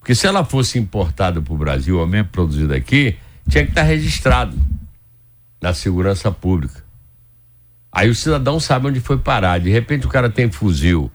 [0.03, 3.15] Porque se ela fosse importada para o Brasil, ou mesmo produzida aqui,
[3.47, 4.59] tinha que estar tá registrado
[5.61, 6.83] na segurança pública.
[7.89, 9.61] Aí o cidadão sabe onde foi parar.
[9.61, 11.09] De repente o cara tem fuzil.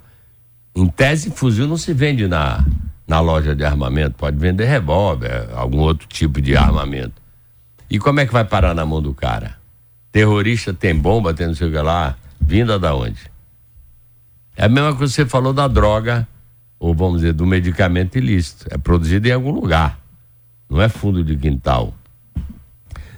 [0.75, 2.65] Em tese, fuzil não se vende na,
[3.07, 4.17] na loja de armamento.
[4.17, 7.21] Pode vender revólver, algum outro tipo de armamento.
[7.91, 9.59] E como é que vai parar na mão do cara?
[10.11, 13.21] Terrorista tem bomba, tem não sei o que lá, vinda da onde?
[14.57, 16.27] É a mesma coisa que você falou da droga
[16.79, 18.67] ou vamos dizer, do medicamento ilícito.
[18.71, 19.99] É produzido em algum lugar.
[20.69, 21.95] Não é fundo de quintal.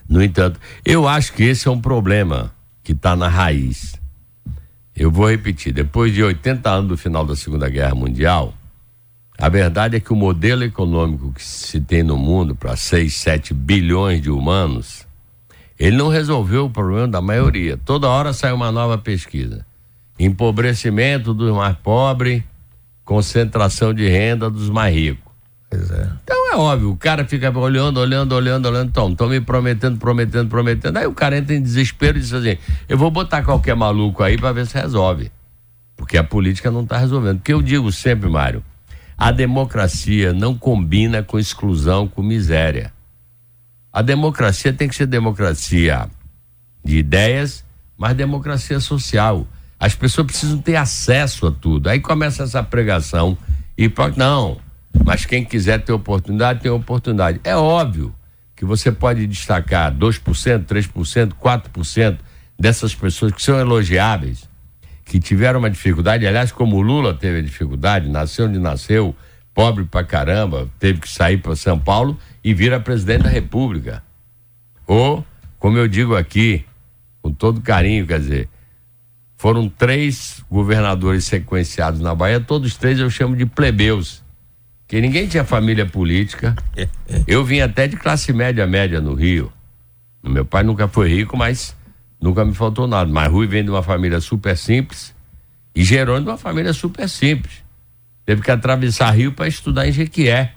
[0.09, 3.95] No entanto, eu acho que esse é um problema que está na raiz.
[4.97, 8.55] Eu vou repetir, depois de 80 anos do final da Segunda Guerra Mundial,
[9.39, 13.55] a verdade é que o modelo econômico que se tem no mundo para 6, 7
[13.55, 15.07] bilhões de humanos,
[15.79, 17.79] ele não resolveu o problema da maioria.
[17.79, 19.65] Toda hora sai uma nova pesquisa.
[20.19, 22.43] Empobrecimento dos mais pobres,
[23.11, 25.33] concentração de renda dos mais ricos.
[25.73, 26.09] É.
[26.23, 30.49] Então é óbvio, o cara fica olhando, olhando, olhando, olhando, então, estão me prometendo, prometendo,
[30.49, 30.97] prometendo.
[30.97, 32.57] Aí o cara entra em desespero e diz assim:
[32.89, 35.33] eu vou botar qualquer maluco aí para ver se resolve.
[35.97, 37.39] Porque a política não está resolvendo.
[37.39, 38.63] Porque eu digo sempre, Mário,
[39.19, 42.93] a democracia não combina com exclusão, com miséria.
[43.93, 46.09] A democracia tem que ser democracia
[46.85, 47.65] de ideias,
[47.99, 49.49] mas democracia social.
[49.81, 51.89] As pessoas precisam ter acesso a tudo.
[51.89, 53.39] Aí começa essa pregação
[53.79, 54.59] e pode não,
[55.07, 57.41] mas quem quiser ter oportunidade, tem oportunidade.
[57.43, 58.15] É óbvio
[58.55, 62.19] que você pode destacar 2%, 3%, 4%
[62.59, 64.47] dessas pessoas que são elogiáveis,
[65.03, 69.17] que tiveram uma dificuldade, aliás, como o Lula teve dificuldade, nasceu onde nasceu,
[69.55, 74.03] pobre pra caramba, teve que sair para São Paulo e vira presidente da República.
[74.87, 75.25] Ou,
[75.59, 76.67] como eu digo aqui,
[77.23, 78.49] com todo carinho, quer dizer,
[79.41, 84.23] foram três governadores sequenciados na Bahia, todos três eu chamo de plebeus
[84.87, 86.55] que ninguém tinha família política.
[87.27, 89.51] Eu vim até de classe média média no Rio.
[90.23, 91.75] Meu pai nunca foi rico, mas
[92.21, 93.11] nunca me faltou nada.
[93.11, 95.15] Mas Rui vem de uma família super simples
[95.75, 97.65] e Gerônimo de uma família super simples.
[98.27, 100.53] Teve que atravessar Rio para estudar em Jequié.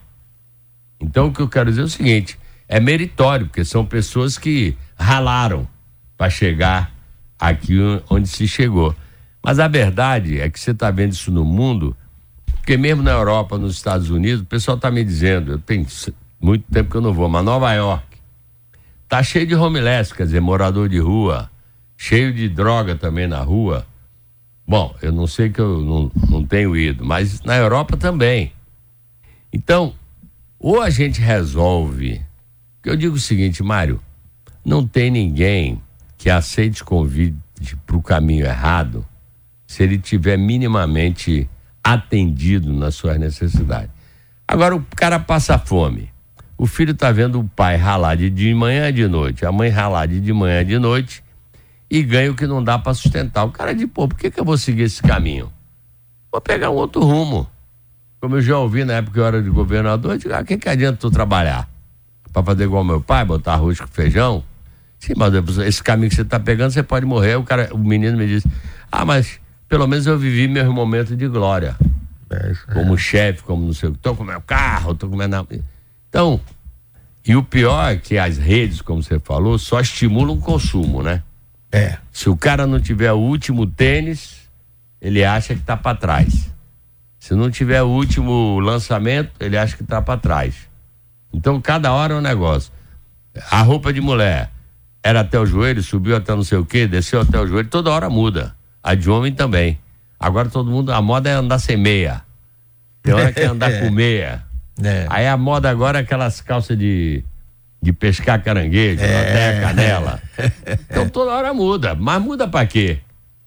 [0.99, 4.75] Então o que eu quero dizer é o seguinte: é meritório, porque são pessoas que
[4.97, 5.65] ralaram
[6.17, 6.92] para chegar
[7.49, 7.77] aqui
[8.09, 8.95] onde se chegou.
[9.43, 11.95] Mas a verdade é que você está vendo isso no mundo
[12.63, 15.85] porque mesmo na Europa, nos Estados Unidos, o pessoal está me dizendo, eu tenho
[16.39, 18.05] muito tempo que eu não vou, mas Nova York
[19.09, 21.51] tá cheio de homeless, quer dizer, morador de rua,
[21.97, 23.85] cheio de droga também na rua.
[24.65, 28.53] Bom, eu não sei que eu não, não tenho ido, mas na Europa também.
[29.51, 29.93] Então,
[30.57, 32.21] ou a gente resolve.
[32.81, 33.99] Eu digo o seguinte, Mário,
[34.63, 35.81] não tem ninguém
[36.23, 37.35] que aceite convite
[37.85, 39.05] para o caminho errado
[39.67, 41.49] se ele tiver minimamente
[41.83, 43.89] atendido nas suas necessidades.
[44.47, 46.09] Agora o cara passa fome.
[46.57, 50.31] O filho está vendo o pai ralar de, manhã de noite, a mãe ralar de,
[50.31, 51.21] manhã de noite
[51.91, 53.43] e ganha o que não dá para sustentar.
[53.43, 55.51] O cara diz, pô, por que, que eu vou seguir esse caminho?
[56.31, 57.45] Vou pegar um outro rumo.
[58.21, 60.57] Como eu já ouvi na época que eu era de governador, eu digo, ah, que,
[60.57, 61.69] que adianta tu trabalhar?
[62.31, 64.41] Para fazer igual meu pai, botar arroz com feijão?
[65.03, 67.35] Sim, mas esse caminho que você está pegando, você pode morrer.
[67.35, 68.47] O, cara, o menino me disse,
[68.89, 69.37] ah, mas
[69.67, 71.75] pelo menos eu vivi meus momentos de glória.
[72.29, 73.97] É, como chefe, como não sei o que.
[73.97, 75.27] Tô com meu carro, tô com meu.
[76.07, 76.39] Então,
[77.27, 81.21] e o pior é que as redes, como você falou, só estimulam o consumo, né?
[81.69, 81.97] É.
[82.09, 84.49] Se o cara não tiver o último tênis,
[85.01, 86.49] ele acha que tá para trás.
[87.19, 90.55] Se não tiver o último lançamento, ele acha que tá para trás.
[91.33, 92.71] Então, cada hora é um negócio.
[93.51, 94.52] A roupa de mulher
[95.03, 97.91] era até o joelho, subiu até não sei o que, desceu até o joelho, toda
[97.91, 98.55] hora muda.
[98.81, 99.77] A de homem também.
[100.17, 102.21] Agora todo mundo, a moda é andar sem meia.
[103.01, 104.43] Tem hora que é andar com meia.
[104.81, 105.05] É.
[105.09, 107.23] Aí a moda agora é aquelas calças de,
[107.81, 109.19] de pescar caranguejo, é.
[109.19, 110.21] até canela.
[110.89, 111.93] Então toda hora muda.
[111.93, 112.99] Mas muda pra quê?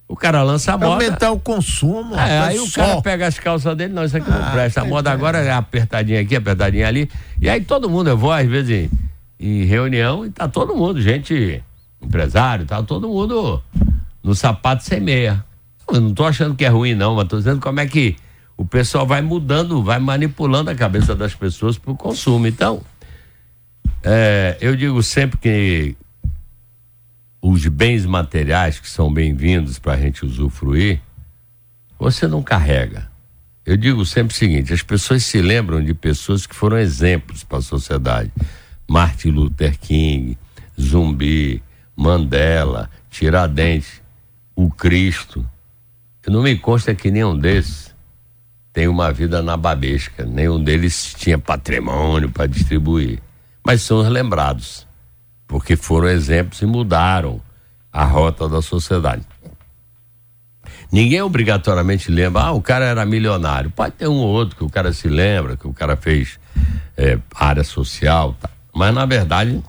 [0.07, 1.05] O cara lança a moda.
[1.05, 2.14] Aumentar o consumo.
[2.14, 4.83] É, aí o cara pega as calças dele, não, isso aqui ah, não presta.
[4.83, 7.11] A moda agora é apertadinha aqui, apertadinha ali.
[7.40, 8.88] E aí todo mundo, eu vou às vezes
[9.38, 11.62] em, reunião e tá todo mundo, gente,
[12.01, 13.62] empresário, tá todo mundo
[14.22, 15.44] no sapato sem meia.
[15.88, 18.16] Eu não estou achando que é ruim, não, mas estou dizendo como é que
[18.57, 22.46] o pessoal vai mudando, vai manipulando a cabeça das pessoas para o consumo.
[22.46, 22.83] Então,
[24.03, 25.96] é, eu digo sempre que
[27.40, 31.01] os bens materiais que são bem-vindos para a gente usufruir,
[31.99, 33.09] você não carrega.
[33.64, 37.59] Eu digo sempre o seguinte: as pessoas se lembram de pessoas que foram exemplos para
[37.59, 38.33] a sociedade.
[38.88, 40.38] Martin Luther King,
[40.81, 41.63] Zumbi,
[41.96, 44.02] Mandela, Tiradentes
[44.54, 45.46] o Cristo.
[46.27, 47.94] Não me consta que nenhum desses
[48.73, 53.23] tem uma vida na babesca, nenhum deles tinha patrimônio para distribuir.
[53.65, 54.87] Mas são os lembrados,
[55.46, 57.40] porque foram exemplos e mudaram
[57.92, 59.23] a rota da sociedade.
[60.90, 63.71] Ninguém obrigatoriamente lembra, ah, o cara era milionário.
[63.71, 66.38] Pode ter um ou outro que o cara se lembra, que o cara fez
[66.96, 68.50] é, área social, tá.
[68.77, 69.64] Mas na verdade,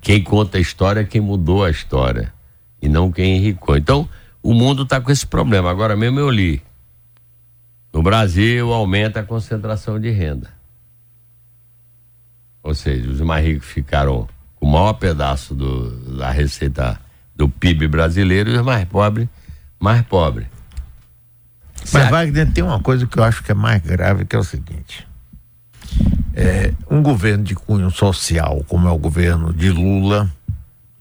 [0.00, 2.32] quem conta a história é quem mudou a história
[2.80, 3.76] e não quem enricou.
[3.76, 4.08] Então,
[4.42, 5.70] o mundo está com esse problema.
[5.70, 6.62] Agora mesmo eu li.
[7.92, 10.48] No Brasil aumenta a concentração de renda.
[12.62, 16.98] Ou seja, os mais ricos ficaram com o maior pedaço do, da receita
[17.36, 19.28] do PIB brasileiro e os mais pobres,
[19.78, 20.46] mais pobres.
[21.92, 24.44] Mas, Wagner, tem uma coisa que eu acho que é mais grave, que é o
[24.44, 25.09] seguinte.
[26.34, 30.30] É, um governo de cunho social, como é o governo de Lula,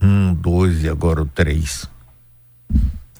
[0.02, 1.88] um, dois e agora o três,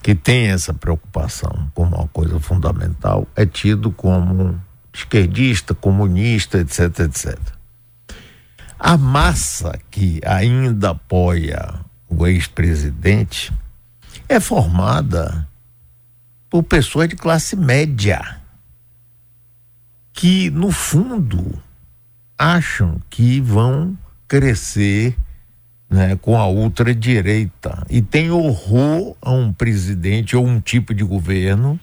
[0.02, 4.60] que tem essa preocupação como uma coisa fundamental, é tido como
[4.92, 7.38] esquerdista, comunista, etc, etc.
[8.78, 11.74] A massa que ainda apoia
[12.08, 13.52] o ex-presidente
[14.28, 15.46] é formada
[16.48, 18.40] por pessoas de classe média
[20.12, 21.62] que, no fundo,
[22.40, 25.14] acham que vão crescer
[25.90, 27.84] né, com a ultradireita.
[27.90, 31.78] E tem horror a um presidente ou um tipo de governo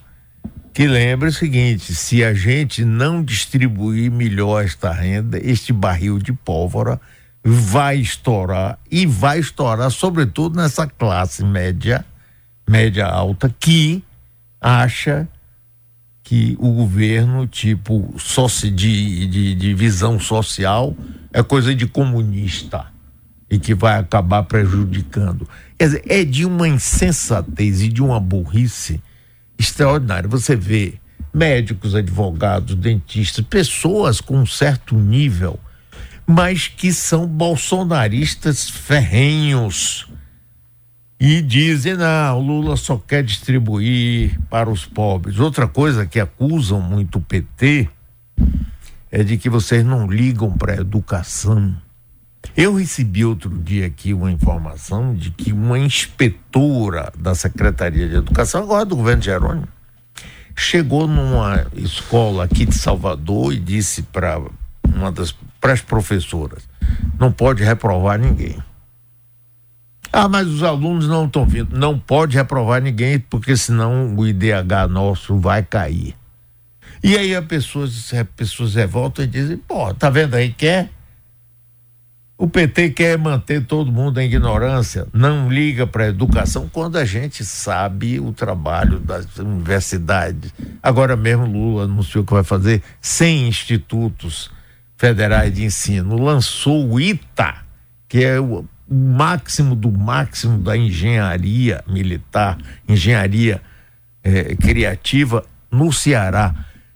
[0.74, 6.34] que lembra o seguinte: se a gente não distribuir melhor esta renda, este barril de
[6.34, 7.00] pólvora
[7.44, 12.04] vai estourar e vai estourar, sobretudo nessa classe média,
[12.68, 14.04] média alta, que
[14.60, 15.28] acha
[16.28, 20.94] que o governo, tipo, sócio de, de, de visão social,
[21.32, 22.88] é coisa de comunista
[23.50, 25.48] e que vai acabar prejudicando.
[25.80, 29.02] Quer dizer, é de uma insensatez e de uma burrice
[29.58, 30.28] extraordinária.
[30.28, 30.96] Você vê
[31.34, 35.58] médicos, advogados, dentistas, pessoas com um certo nível,
[36.26, 40.10] mas que são bolsonaristas ferrenhos
[41.20, 45.40] e dizem, não, Lula só quer distribuir para os pobres.
[45.40, 47.90] Outra coisa que acusam muito o PT
[49.12, 51.76] é de que vocês não ligam para a educação.
[52.56, 58.64] Eu recebi outro dia aqui uma informação de que uma inspetora da Secretaria de Educação,
[58.64, 59.68] agora do governo Jerônimo,
[60.56, 64.40] chegou numa escola aqui de Salvador e disse para
[64.84, 66.70] uma das para as professoras,
[67.20, 68.58] não pode reprovar ninguém.
[70.20, 71.78] Ah, mas os alunos não estão vindo.
[71.78, 76.16] Não pode reprovar ninguém, porque senão o IDH nosso vai cair.
[77.04, 80.90] E aí as pessoas, as pessoas revoltam e dizem, pô, tá vendo aí, quer?
[82.36, 87.06] O PT quer manter todo mundo em ignorância, não liga para a educação quando a
[87.06, 90.52] gente sabe o trabalho das universidades.
[90.82, 94.50] Agora mesmo Lula anunciou que vai fazer 100 institutos
[94.98, 97.58] federais de ensino, lançou o ITA,
[98.10, 102.58] que é o o máximo do máximo da engenharia militar,
[102.88, 103.62] engenharia
[104.24, 106.54] eh, criativa no Ceará.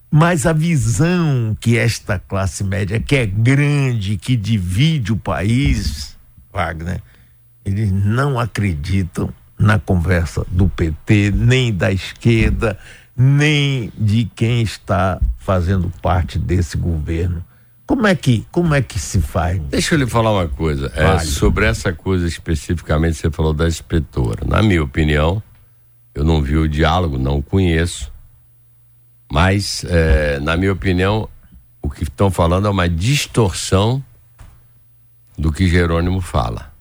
[0.09, 6.17] Mas a visão que esta classe média, que é grande, que divide o país,
[6.51, 7.01] Wagner,
[7.63, 12.77] eles não acreditam na conversa do PT, nem da esquerda,
[13.15, 17.45] nem de quem está fazendo parte desse governo.
[17.85, 19.59] Como é que, como é que se faz?
[19.63, 20.91] Deixa eu lhe falar uma coisa.
[20.95, 24.45] É, sobre essa coisa especificamente, você falou da inspetora.
[24.45, 25.43] Na minha opinião,
[26.13, 28.11] eu não vi o diálogo, não o conheço.
[29.31, 31.27] Mas, é, na minha opinião,
[31.81, 34.03] o que estão falando é uma distorção
[35.37, 36.71] do que Jerônimo fala.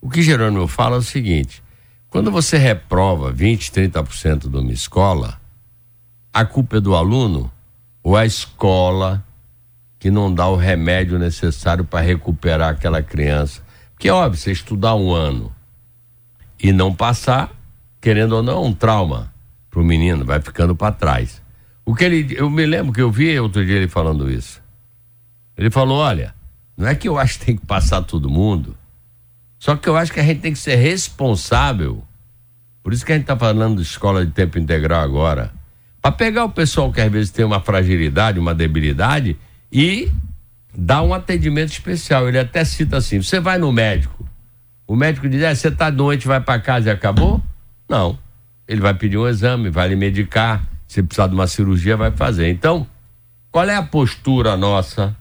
[0.00, 1.62] O que Jerônimo fala é o seguinte:
[2.08, 5.40] quando você reprova 20, 30% de uma escola,
[6.32, 7.50] a culpa é do aluno
[8.02, 9.24] ou a escola
[10.04, 13.62] que não dá o remédio necessário para recuperar aquela criança.
[13.94, 15.50] Porque, óbvio, você estudar um ano
[16.62, 17.50] e não passar,
[18.02, 19.32] querendo ou não, um trauma
[19.70, 21.40] para o menino, vai ficando para trás.
[21.86, 24.60] O que ele, eu me lembro que eu vi outro dia ele falando isso.
[25.56, 26.34] Ele falou: olha,
[26.76, 28.76] não é que eu acho que tem que passar todo mundo,
[29.58, 32.04] só que eu acho que a gente tem que ser responsável.
[32.82, 35.50] Por isso que a gente está falando de escola de tempo integral agora.
[36.02, 39.38] Para pegar o pessoal que às vezes tem uma fragilidade, uma debilidade
[39.74, 40.08] e
[40.72, 42.28] dá um atendimento especial.
[42.28, 44.24] Ele até cita assim: você vai no médico,
[44.86, 47.42] o médico diz: é, você está doente, vai para casa e acabou?
[47.88, 48.16] Não.
[48.66, 50.64] Ele vai pedir um exame, vai lhe medicar.
[50.86, 52.48] Se precisar de uma cirurgia, vai fazer.
[52.50, 52.86] Então,
[53.50, 55.14] qual é a postura nossa?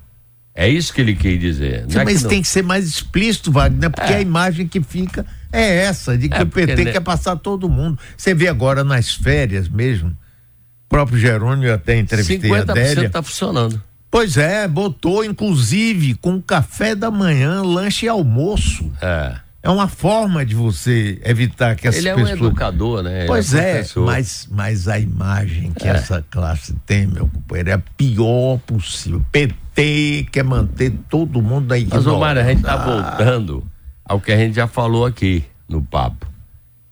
[0.55, 1.85] É isso que ele quer dizer.
[1.89, 4.17] Sim, é mas que tem que ser mais explícito, Wagner, porque é.
[4.17, 7.97] a imagem que fica é essa, de que é, o PT quer passar todo mundo.
[8.15, 13.07] Você vê agora nas férias mesmo, o próprio Jerônimo, eu até entrevistei 50% a Adélia.
[13.07, 13.81] está funcionando.
[14.13, 18.91] Pois é, botou inclusive com café da manhã, lanche e almoço.
[19.01, 19.37] É.
[19.63, 22.29] É uma forma de você evitar que as Ele pessoas.
[22.29, 23.25] Ele é um educador, né?
[23.25, 25.93] Pois é, é mas, mas a imagem que é.
[25.93, 29.25] essa classe tem, meu companheiro, é a pior possível.
[29.31, 31.87] PT quer manter todo mundo aí.
[31.89, 33.63] Mas, Omar, a gente tá voltando
[34.05, 36.27] ao que a gente já falou aqui no papo.
[36.27, 36.29] O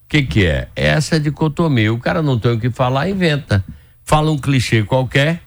[0.09, 0.69] que que é?
[0.75, 1.93] É essa dicotomia.
[1.93, 3.63] O cara não tem o que falar, inventa.
[4.03, 5.43] Fala um clichê qualquer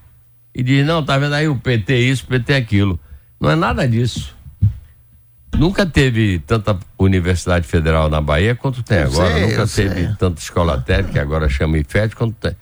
[0.55, 2.99] e diz: não, tá vendo aí o PT isso, o PT aquilo.
[3.41, 4.35] Não é nada disso.
[5.57, 9.33] Nunca teve tanta Universidade Federal na Bahia quanto tem Eu agora.
[9.33, 10.15] sei, Nunca teve sei.
[10.19, 12.57] tanta escola técnica, que agora chama IFET, quanto tem.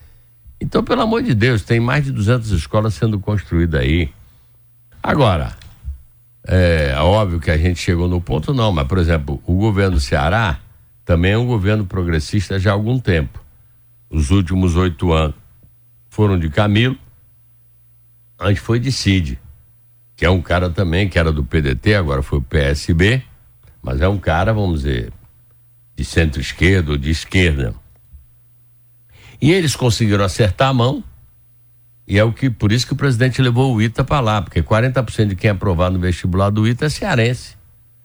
[0.61, 4.11] Então, pelo amor de Deus, tem mais de 200 escolas sendo construídas aí.
[5.01, 5.53] Agora,
[6.47, 9.99] é óbvio que a gente chegou no ponto, não, mas, por exemplo, o governo do
[9.99, 10.59] Ceará
[11.03, 13.41] também é um governo progressista já há algum tempo.
[14.09, 15.35] Os últimos oito anos
[16.09, 16.95] foram de Camilo,
[18.43, 19.39] antes foi de Cid,
[20.15, 23.23] que é um cara também que era do PDT, agora foi o PSB,
[23.81, 25.11] mas é um cara, vamos dizer,
[25.95, 27.73] de centro-esquerda ou de esquerda.
[29.41, 31.03] E eles conseguiram acertar a mão,
[32.07, 34.61] e é o que por isso que o presidente levou o ITA para lá, porque
[34.61, 37.55] 40% de quem aprovar no vestibular do ITA é cearense.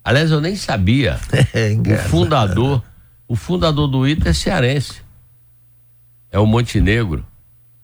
[0.03, 1.19] Aliás, eu nem sabia.
[1.53, 2.83] É O fundador,
[3.27, 5.01] o fundador do ITA é cearense.
[6.31, 7.25] É o Montenegro.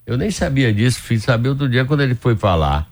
[0.06, 2.88] Eu nem sabia disso, fiz saber outro dia quando ele foi falar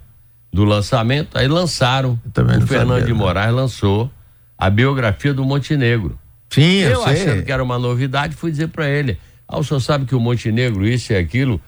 [0.51, 2.19] do lançamento, aí lançaram.
[2.25, 3.17] O Fernando sabia, de né?
[3.19, 4.11] Moraes lançou
[4.57, 6.17] a biografia do Montenegro.
[6.49, 9.79] Sim, eu, Eu, achando que era uma novidade, fui dizer para ele: Ah, o senhor
[9.79, 11.59] sabe que o Montenegro, isso e aquilo.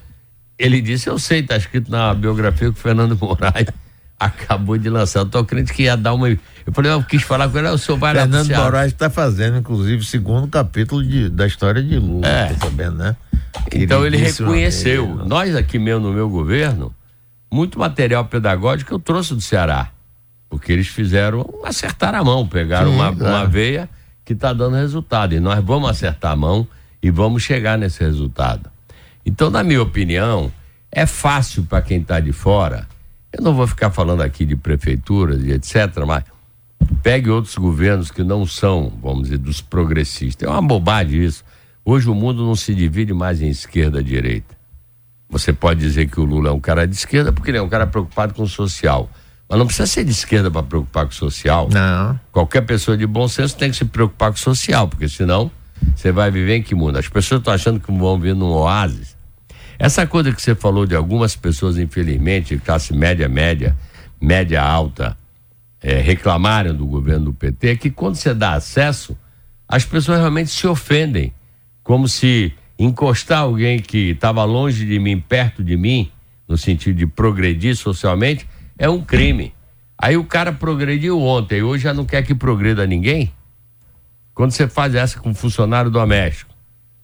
[0.58, 3.68] Ele disse: Eu sei, tá escrito na biografia que o Fernando Moraes
[4.20, 5.20] acabou de lançar.
[5.22, 6.30] Eu tô crente que ia dar uma.
[6.30, 6.40] Eu
[6.72, 9.58] falei: Eu quis falar com ele, "Ah, o senhor vai Fernando Ceará." Moraes está fazendo,
[9.58, 12.46] inclusive, o segundo capítulo de- da história de Lula, É.
[12.54, 13.16] tá sabendo, né?
[13.74, 15.06] Então ele reconheceu.
[15.06, 15.26] amigo.
[15.26, 16.94] Nós aqui mesmo no meu governo,
[17.52, 19.92] muito material pedagógico eu trouxe do Ceará.
[20.50, 23.36] Porque eles fizeram, acertaram a mão, pegaram Sim, uma, claro.
[23.36, 23.90] uma veia
[24.24, 25.34] que está dando resultado.
[25.34, 26.68] E nós vamos acertar a mão
[27.02, 28.70] e vamos chegar nesse resultado.
[29.26, 30.52] Então, na minha opinião,
[30.92, 32.88] é fácil para quem está de fora.
[33.34, 36.24] Eu não vou ficar falando aqui de prefeituras e etc., mas
[37.04, 40.48] pegue outros governos que não são, vamos dizer, dos progressistas.
[40.48, 41.44] É uma bobagem isso.
[41.88, 44.58] Hoje o mundo não se divide mais em esquerda e direita.
[45.30, 47.70] Você pode dizer que o Lula é um cara de esquerda porque ele é um
[47.70, 49.08] cara preocupado com o social.
[49.48, 51.70] Mas não precisa ser de esquerda para preocupar com o social.
[51.72, 52.20] Não.
[52.32, 55.52] Qualquer pessoa de bom senso tem que se preocupar com o social, porque senão
[55.96, 56.98] você vai viver em que mundo?
[56.98, 59.16] As pessoas estão achando que vão viver num oásis.
[59.78, 63.78] Essa coisa que você falou de algumas pessoas, infelizmente, de classe média, média,
[64.20, 65.16] média alta,
[65.82, 69.16] eh, reclamarem do governo do PT, é que quando você dá acesso,
[69.68, 71.32] as pessoas realmente se ofendem.
[71.86, 76.12] Como se encostar alguém que estava longe de mim, perto de mim,
[76.48, 79.54] no sentido de progredir socialmente, é um crime.
[79.96, 83.32] Aí o cara progrediu ontem, hoje já não quer que progrida ninguém?
[84.34, 86.55] Quando você faz essa com um funcionário doméstico,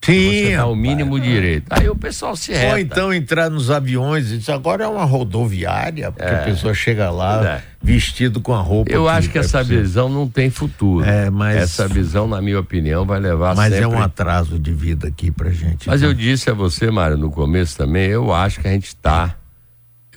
[0.03, 0.45] Sim.
[0.47, 0.77] você dá o rapaz.
[0.81, 1.65] mínimo direito.
[1.69, 2.71] Aí o pessoal se reta.
[2.73, 7.45] Ou então entrar nos aviões, isso agora é uma rodoviária, porque a pessoa chega lá
[7.57, 7.63] É.
[7.81, 8.91] vestido com a roupa.
[8.91, 9.81] Eu acho que é essa possível.
[9.83, 11.05] visão não tem futuro.
[11.05, 13.85] É, mas- Essa visão, na minha opinião, vai levar Mas sempre...
[13.85, 15.87] é um atraso de vida aqui pra gente.
[15.87, 16.09] Mas então.
[16.09, 19.35] eu disse a você, Mário, no começo também, eu acho que a gente está.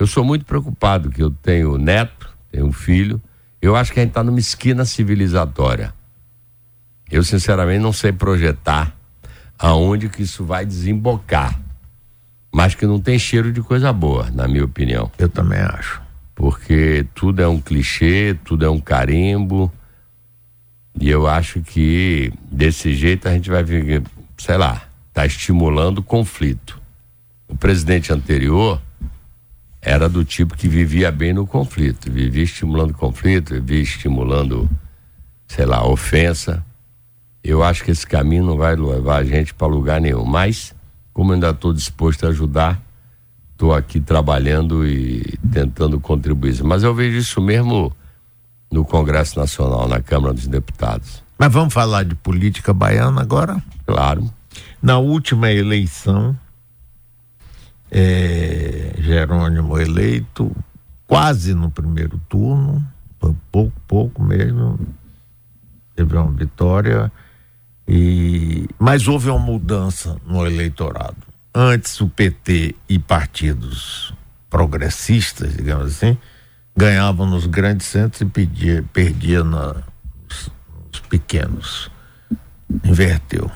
[0.01, 3.21] Eu sou muito preocupado, que eu tenho neto, tenho um filho.
[3.61, 5.93] Eu acho que a gente está numa esquina civilizatória.
[7.11, 8.95] Eu, sinceramente, não sei projetar
[9.59, 11.61] aonde que isso vai desembocar.
[12.53, 15.11] Mas que não tem cheiro de coisa boa, na minha opinião.
[15.19, 16.01] Eu também acho.
[16.35, 19.73] Porque tudo é um clichê, tudo é um carimbo.
[21.01, 23.65] E eu acho que desse jeito a gente vai,
[24.39, 24.83] sei lá,
[25.13, 26.81] tá estimulando o conflito.
[27.49, 28.81] O presidente anterior
[29.81, 34.69] era do tipo que vivia bem no conflito, vivia estimulando conflito, vivia estimulando,
[35.47, 36.65] sei lá, ofensa.
[37.45, 40.25] Eu acho que esse caminho não vai levar a gente para lugar nenhum.
[40.25, 40.75] Mas,
[41.13, 42.81] como eu ainda estou disposto a ajudar,
[43.53, 46.65] estou aqui trabalhando e tentando contribuir.
[46.65, 47.95] Mas eu vejo isso mesmo
[48.73, 51.23] no Congresso Nacional, na Câmara dos Deputados.
[51.39, 53.63] Mas vamos falar de política baiana agora?
[53.87, 54.33] Claro.
[54.81, 56.35] Na última eleição,
[57.91, 60.51] é, Jerônimo eleito,
[61.07, 62.85] quase no primeiro turno,
[63.53, 64.79] pouco, pouco mesmo,
[65.95, 67.13] teve uma vitória,
[67.87, 71.17] e, mas houve uma mudança no eleitorado.
[71.55, 74.13] Antes o PT e partidos
[74.51, 76.17] progressistas, digamos assim,
[76.77, 79.75] ganhavam nos grandes centros e pedia, perdia na,
[80.29, 80.51] nos,
[80.91, 81.91] nos pequenos.
[82.85, 83.51] Inverteu.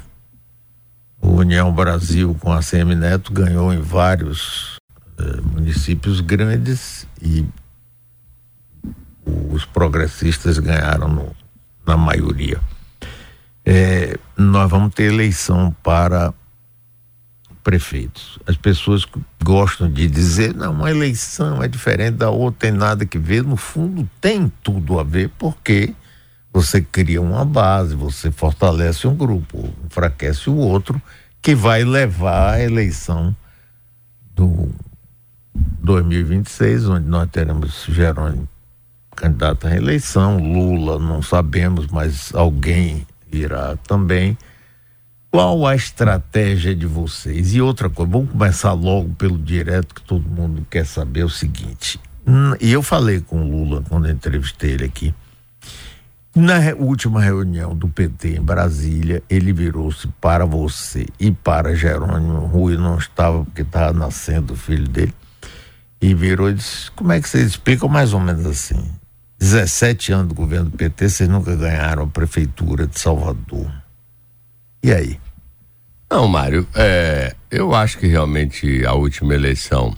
[1.21, 4.77] O União Brasil com a CM Neto ganhou em vários
[5.19, 7.45] eh, municípios grandes e
[9.53, 11.37] os progressistas ganharam no-
[11.85, 12.61] na maioria.
[13.71, 16.33] Eh, nós vamos ter eleição para
[17.63, 18.39] prefeitos.
[18.47, 19.05] As pessoas
[19.45, 23.45] gostam de dizer, não, uma eleição é diferente da outra, tem nada que ver.
[23.45, 25.95] No fundo, tem tudo a ver, porque
[26.51, 30.99] você cria uma base, você fortalece um grupo, enfraquece o outro,
[31.43, 33.37] que vai levar à eleição
[34.35, 34.71] do
[35.83, 38.49] 2026, onde nós teremos Jerônimo
[39.15, 44.37] candidato à reeleição, Lula não sabemos, mas alguém irá também.
[45.31, 47.55] Qual a estratégia de vocês?
[47.55, 52.01] E outra coisa, vamos começar logo pelo direto, que todo mundo quer saber o seguinte.
[52.61, 55.15] E eu falei com o Lula quando entrevistei ele aqui.
[56.37, 62.77] Na última reunião do PT em Brasília, ele virou-se para você e para Jerônimo Rui,
[62.77, 65.13] não estava porque estava nascendo o filho dele,
[66.01, 68.89] e virou e disse: Como é que vocês explicam mais ou menos assim?
[69.39, 73.71] 17 anos do governo do PT, vocês nunca ganharam a prefeitura de Salvador.
[74.83, 75.21] E aí?
[76.11, 79.95] Não, Mário, é, eu acho que realmente a última eleição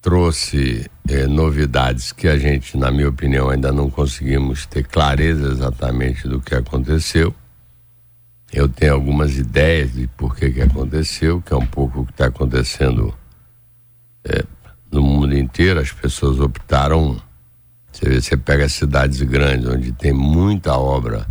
[0.00, 6.26] trouxe eh, novidades que a gente, na minha opinião, ainda não conseguimos ter clareza exatamente
[6.26, 7.34] do que aconteceu.
[8.52, 12.12] Eu tenho algumas ideias de por que, que aconteceu, que é um pouco o que
[12.12, 13.14] está acontecendo
[14.24, 14.44] eh,
[14.90, 15.80] no mundo inteiro.
[15.80, 17.20] As pessoas optaram.
[18.00, 21.26] Você, você pega cidades grandes onde tem muita obra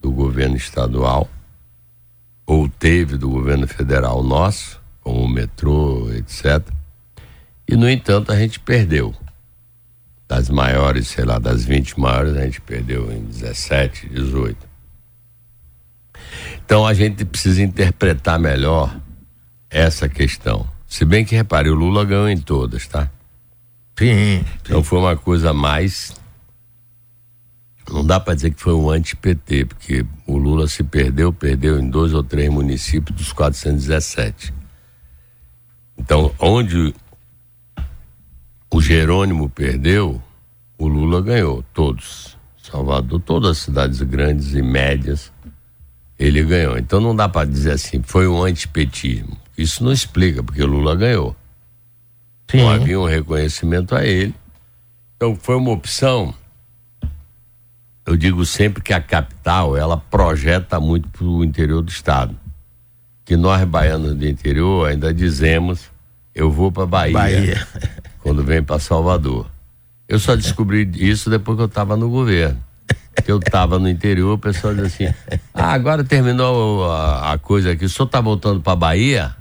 [0.00, 1.28] do governo estadual,
[2.44, 6.68] ou teve do governo federal nosso, como o metrô, etc
[7.72, 9.14] e, no entanto, a gente perdeu.
[10.28, 14.56] Das maiores, sei lá, das 20 maiores, a gente perdeu em 17, 18.
[16.64, 18.94] Então a gente precisa interpretar melhor
[19.70, 20.68] essa questão.
[20.86, 23.10] Se bem que repare, o Lula ganhou em todas, tá?
[23.98, 24.44] Sim.
[24.62, 26.14] Então foi uma coisa mais.
[27.90, 31.90] Não dá para dizer que foi um anti-PT, porque o Lula se perdeu, perdeu em
[31.90, 34.54] dois ou três municípios dos 417.
[35.98, 36.94] Então, onde
[38.70, 40.22] o Jerônimo perdeu,
[40.78, 42.36] o Lula ganhou, todos.
[42.62, 45.30] Salvador, todas as cidades grandes e médias,
[46.18, 46.78] ele ganhou.
[46.78, 49.36] Então não dá para dizer assim, foi um antipetismo.
[49.58, 51.36] Isso não explica, porque o Lula ganhou.
[52.52, 52.58] Sim.
[52.58, 54.34] Não havia um reconhecimento a ele.
[55.16, 56.34] Então foi uma opção.
[58.04, 62.36] Eu digo sempre que a capital, ela projeta muito para o interior do estado.
[63.24, 65.90] Que nós, baianos do interior, ainda dizemos,
[66.34, 67.12] eu vou para Bahia.
[67.14, 67.66] Bahia.
[68.22, 69.46] quando vem para Salvador.
[70.06, 72.62] Eu só descobri isso depois que eu estava no governo.
[73.24, 75.06] Que eu estava no interior, o pessoal diz assim:
[75.54, 79.34] Ah, agora terminou a, a coisa aqui, o senhor está voltando para Bahia?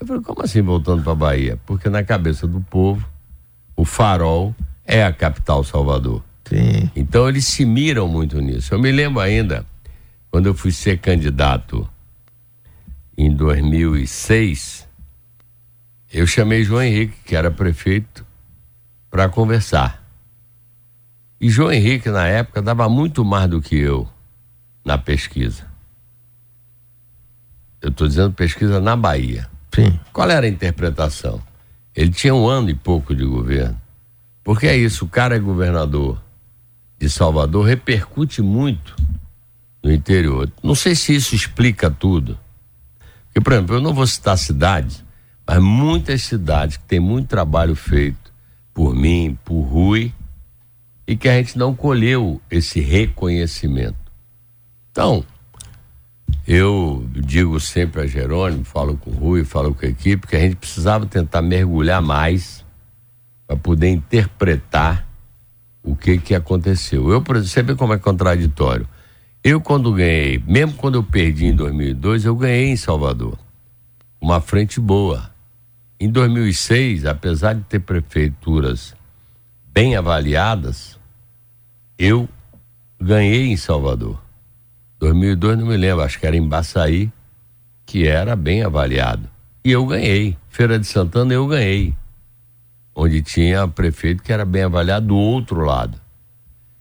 [0.00, 1.58] Eu falei: Como assim voltando para Bahia?
[1.66, 3.06] Porque na cabeça do povo,
[3.74, 6.22] o farol é a capital Salvador.
[6.44, 6.90] Sim.
[6.94, 8.72] Então eles se miram muito nisso.
[8.72, 9.66] Eu me lembro ainda,
[10.30, 11.88] quando eu fui ser candidato
[13.18, 14.86] em 2006,
[16.12, 18.24] eu chamei João Henrique, que era prefeito,
[19.10, 20.04] para conversar.
[21.40, 24.08] E João Henrique, na época, dava muito mais do que eu
[24.84, 25.66] na pesquisa.
[27.80, 29.48] Eu estou dizendo pesquisa na Bahia.
[29.76, 29.98] Sim.
[30.12, 31.40] Qual era a interpretação?
[31.94, 33.80] Ele tinha um ano e pouco de governo.
[34.42, 36.20] Porque é isso, o cara é governador
[36.98, 38.96] de Salvador, repercute muito
[39.82, 40.50] no interior.
[40.62, 42.38] Não sei se isso explica tudo.
[43.26, 45.04] Porque, por exemplo, eu não vou citar cidades,
[45.46, 48.32] mas muitas cidades que tem muito trabalho feito
[48.72, 50.12] por mim, por Rui,
[51.06, 53.96] e que a gente não colheu esse reconhecimento.
[54.90, 55.24] Então,
[56.46, 60.40] eu digo sempre a Jerônimo, falo com o Rui, falo com a equipe, que a
[60.40, 62.64] gente precisava tentar mergulhar mais
[63.46, 65.06] para poder interpretar
[65.82, 67.10] o que que aconteceu.
[67.10, 68.88] Eu, você vê como é contraditório.
[69.42, 73.38] Eu, quando ganhei, mesmo quando eu perdi em 2002, eu ganhei em Salvador.
[74.20, 75.30] Uma frente boa.
[76.00, 78.94] Em 2006, apesar de ter prefeituras
[79.72, 80.98] bem avaliadas,
[81.98, 82.28] eu
[83.00, 84.25] ganhei em Salvador.
[84.98, 87.10] 2002 não me lembro, acho que era em Baçaí,
[87.84, 89.28] que era bem avaliado.
[89.64, 90.36] E eu ganhei.
[90.48, 91.94] Feira de Santana eu ganhei.
[92.94, 96.00] Onde tinha prefeito que era bem avaliado do outro lado.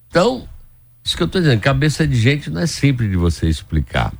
[0.07, 0.47] Então,
[1.03, 4.13] isso que eu estou dizendo, cabeça de gente não é simples de você explicar.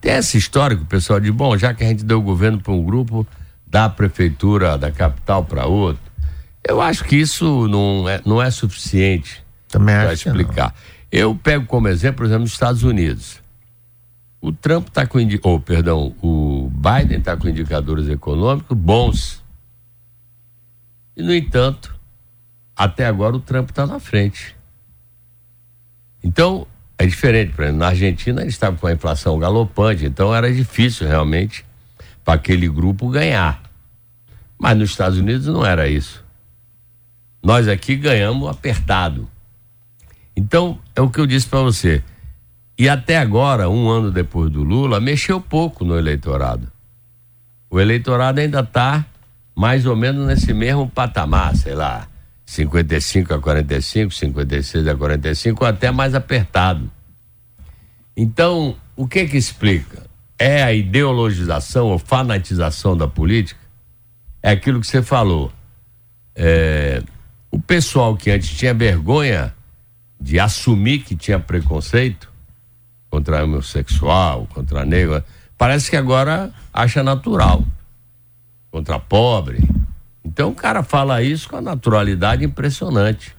[0.00, 2.60] Tem essa história que o pessoal diz, bom, já que a gente deu o governo
[2.60, 3.26] para um grupo,
[3.66, 6.02] da prefeitura da capital para outro.
[6.66, 10.74] Eu acho que isso não é, não é suficiente para explicar.
[11.10, 13.40] Eu pego como exemplo, por exemplo, os Estados Unidos.
[14.40, 19.42] O Trump está com, oh, perdão, o Biden está com indicadores econômicos bons.
[21.16, 21.98] E no entanto,
[22.76, 24.54] até agora o Trump está na frente.
[26.22, 27.52] Então, é diferente.
[27.52, 31.64] Por exemplo, na Argentina eles estavam com a inflação galopante, então era difícil realmente
[32.24, 33.62] para aquele grupo ganhar.
[34.58, 36.24] Mas nos Estados Unidos não era isso.
[37.42, 39.28] Nós aqui ganhamos apertado.
[40.36, 42.02] Então, é o que eu disse para você.
[42.76, 46.66] E até agora, um ano depois do Lula, mexeu pouco no eleitorado.
[47.70, 49.06] O eleitorado ainda está
[49.54, 52.08] mais ou menos nesse mesmo patamar, sei lá,
[52.44, 56.90] 55 a 45, 56 a 45, ou até mais apertado.
[58.16, 60.04] Então, o que que explica?
[60.36, 63.60] É a ideologização ou fanatização da política?
[64.42, 65.52] É aquilo que você falou.
[66.34, 67.04] É,
[67.52, 69.54] o pessoal que antes tinha vergonha
[70.20, 72.28] de assumir que tinha preconceito
[73.10, 75.22] contra homossexual, contra negro,
[75.56, 77.64] parece que agora acha natural.
[78.70, 79.66] Contra pobre.
[80.24, 83.34] Então o cara fala isso com a naturalidade impressionante.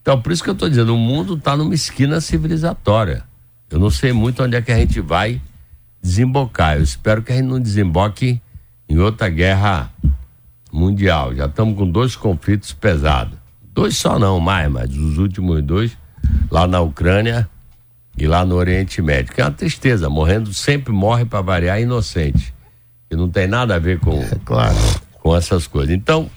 [0.00, 3.24] Então, por isso que eu estou dizendo, o mundo está numa esquina civilizatória.
[3.68, 5.42] Eu não sei muito onde é que a gente vai
[6.00, 6.76] desembocar.
[6.76, 8.40] Eu espero que a gente não desemboque
[8.88, 9.92] em outra guerra
[10.72, 11.34] mundial.
[11.34, 13.36] Já estamos com dois conflitos pesados.
[13.76, 15.98] Dois só não, mais, mas os últimos dois,
[16.50, 17.46] lá na Ucrânia
[18.16, 19.34] e lá no Oriente Médio.
[19.34, 22.54] Que é uma tristeza, morrendo sempre morre para variar inocente.
[23.10, 24.74] E não tem nada a ver com, é, claro.
[25.12, 25.94] com essas coisas.
[25.94, 26.30] Então,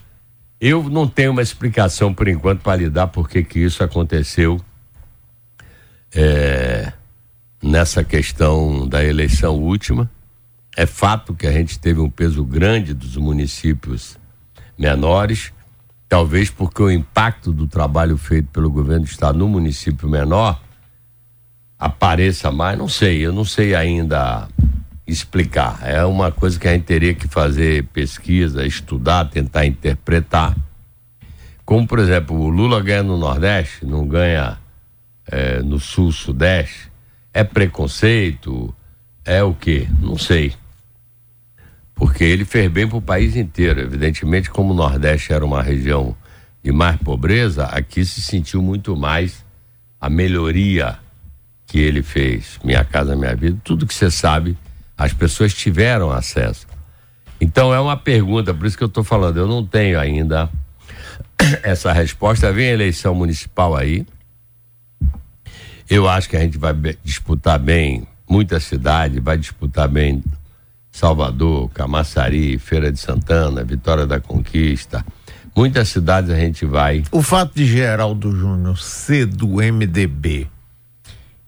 [0.60, 4.60] eu não tenho uma explicação por enquanto para lidar por que isso aconteceu
[6.14, 6.92] é,
[7.64, 10.12] nessa questão da eleição última.
[10.76, 14.18] É fato que a gente teve um peso grande dos municípios
[14.78, 15.54] menores,
[16.10, 20.60] talvez porque o impacto do trabalho feito pelo governo do estado no município menor
[21.78, 24.50] apareça mais, não sei, eu não sei ainda
[25.08, 25.80] explicar.
[25.84, 30.58] É uma coisa que a gente teria que fazer pesquisa, estudar, tentar interpretar.
[31.64, 34.58] Como, por exemplo, o Lula ganha no Nordeste, não ganha
[35.28, 36.92] é, no Sul, Sudeste.
[37.32, 38.74] É preconceito?
[39.24, 39.88] É o quê?
[40.02, 40.54] Não sei.
[42.00, 43.82] Porque ele fez bem para o país inteiro.
[43.82, 46.16] Evidentemente, como o Nordeste era uma região
[46.64, 49.46] de mais pobreza, aqui se sentiu muito mais
[50.00, 50.98] a melhoria
[51.68, 52.58] que ele fez.
[52.64, 54.58] Minha Casa Minha Vida, tudo que você sabe,
[54.98, 56.66] as pessoas tiveram acesso.
[57.40, 60.50] Então é uma pergunta, por isso que eu estou falando, eu não tenho ainda
[61.64, 62.52] essa resposta.
[62.54, 64.08] Vem a eleição municipal aí.
[65.90, 66.74] Eu acho que a gente vai
[67.04, 70.24] disputar bem muita cidade, vai disputar bem
[70.92, 75.06] Salvador, Camaçari, Feira de Santana, Vitória da Conquista.
[75.56, 77.04] Muitas cidades a gente vai.
[77.12, 80.48] O fato de Geraldo Júnior ser do MDB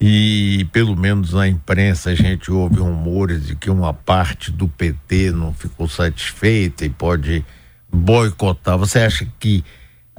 [0.03, 5.31] e pelo menos na imprensa a gente ouve rumores de que uma parte do PT
[5.31, 7.45] não ficou satisfeita e pode
[7.87, 8.79] boicotar.
[8.79, 9.63] Você acha que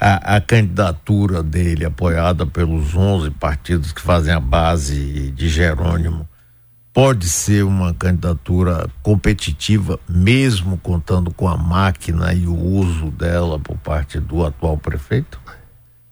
[0.01, 6.29] a, a, candidatura dele, apoiada pelos 11 partidos que fazem a base de Jerônimo,
[6.93, 13.76] pode ser uma candidatura competitiva, mesmo contando com a máquina e o uso dela por
[13.78, 15.40] parte do atual prefeito?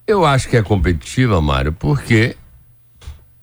[0.07, 2.35] Eu acho que é competitiva, Mário, porque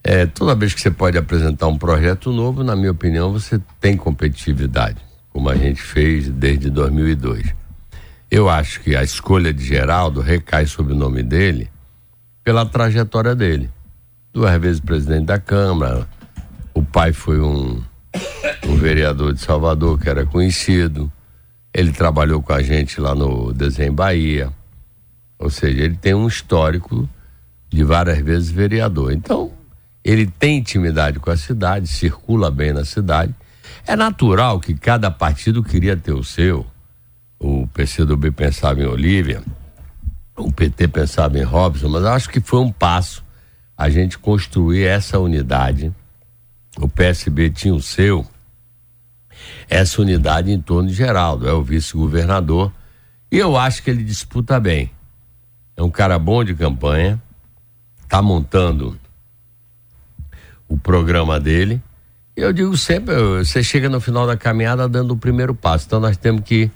[0.02, 3.96] é, toda vez que você pode apresentar um projeto novo, na minha opinião, você tem
[3.96, 4.96] competitividade,
[5.30, 7.54] como a gente fez desde 2002.
[8.30, 11.70] Eu acho que a escolha de Geraldo recai sobre o nome dele
[12.42, 13.70] pela trajetória dele.
[14.32, 16.06] Duas vezes presidente da Câmara,
[16.78, 17.82] o pai foi um,
[18.66, 21.10] um vereador de Salvador que era conhecido,
[21.74, 24.52] ele trabalhou com a gente lá no Desenho Bahia,
[25.38, 27.08] ou seja, ele tem um histórico
[27.68, 29.12] de várias vezes vereador.
[29.12, 29.52] Então,
[30.04, 33.34] ele tem intimidade com a cidade, circula bem na cidade.
[33.86, 36.64] É natural que cada partido queria ter o seu
[37.40, 39.42] o PCdoB pensava em Olívia,
[40.36, 43.24] o PT pensava em Robson, mas acho que foi um passo
[43.76, 45.92] a gente construir essa unidade.
[46.80, 48.24] O PSB tinha o seu,
[49.68, 52.72] essa unidade em torno de Geraldo, é o vice-governador,
[53.32, 54.90] e eu acho que ele disputa bem.
[55.76, 57.20] É um cara bom de campanha,
[58.02, 58.96] está montando
[60.68, 61.82] o programa dele.
[62.36, 65.86] Eu digo sempre, você chega no final da caminhada dando o primeiro passo.
[65.86, 66.70] Então nós temos que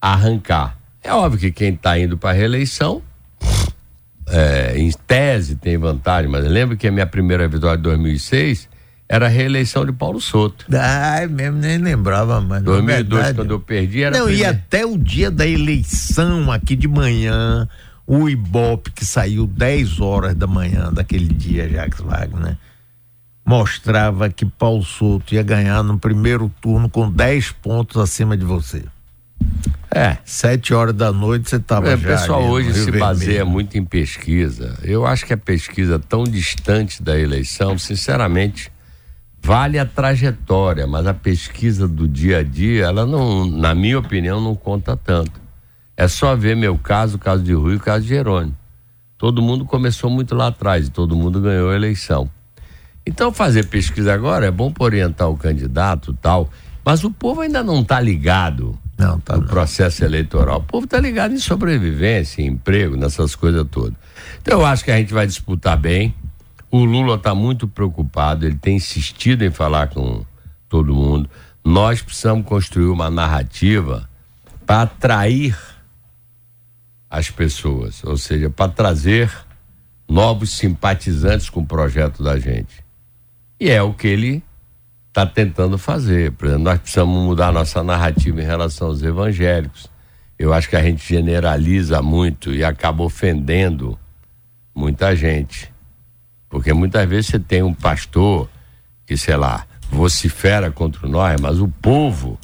[0.00, 0.76] arrancar.
[1.04, 3.00] É óbvio que quem está indo para a reeleição,
[4.28, 8.68] é, em tese, tem vantagem, mas lembro que a minha primeira vitória de 2006
[9.08, 10.66] era a reeleição de Paulo Soto.
[10.72, 14.18] Ai, mesmo nem lembrava, mas 2002, quando eu perdi, era.
[14.18, 17.68] Não, e até o dia da eleição, aqui de manhã,
[18.06, 22.56] o Ibope, que saiu 10 horas da manhã daquele dia, Jacques Wagner,
[23.44, 28.82] mostrava que Paulo Soto ia ganhar no primeiro turno com 10 pontos acima de você.
[29.94, 30.18] É.
[30.24, 31.96] Sete horas da noite você estava é, já.
[31.96, 32.98] O pessoal hoje se Vermelho.
[32.98, 34.76] baseia muito em pesquisa.
[34.82, 38.70] Eu acho que a pesquisa tão distante da eleição, sinceramente,
[39.46, 44.40] vale a trajetória, mas a pesquisa do dia a dia, ela não, na minha opinião,
[44.40, 45.40] não conta tanto.
[45.96, 48.56] É só ver meu caso, o caso de Rui e o caso de Jerônimo.
[49.16, 52.28] Todo mundo começou muito lá atrás e todo mundo ganhou a eleição.
[53.06, 56.50] Então fazer pesquisa agora é bom para orientar o candidato tal,
[56.84, 60.58] mas o povo ainda não está ligado não, tá no processo eleitoral.
[60.58, 63.94] O povo tá ligado em sobrevivência, em emprego, nessas coisas todas.
[64.42, 66.12] Então eu acho que a gente vai disputar bem.
[66.76, 70.26] O Lula está muito preocupado, ele tem insistido em falar com
[70.68, 71.26] todo mundo.
[71.64, 74.06] Nós precisamos construir uma narrativa
[74.66, 75.56] para atrair
[77.08, 79.32] as pessoas, ou seja, para trazer
[80.06, 82.84] novos simpatizantes com o projeto da gente.
[83.58, 84.44] E é o que ele
[85.08, 86.32] está tentando fazer.
[86.32, 89.90] Por exemplo, nós precisamos mudar nossa narrativa em relação aos evangélicos.
[90.38, 93.98] Eu acho que a gente generaliza muito e acaba ofendendo
[94.74, 95.74] muita gente.
[96.48, 98.48] Porque muitas vezes você tem um pastor
[99.06, 102.38] que, sei lá, vocifera contra nós, mas o povo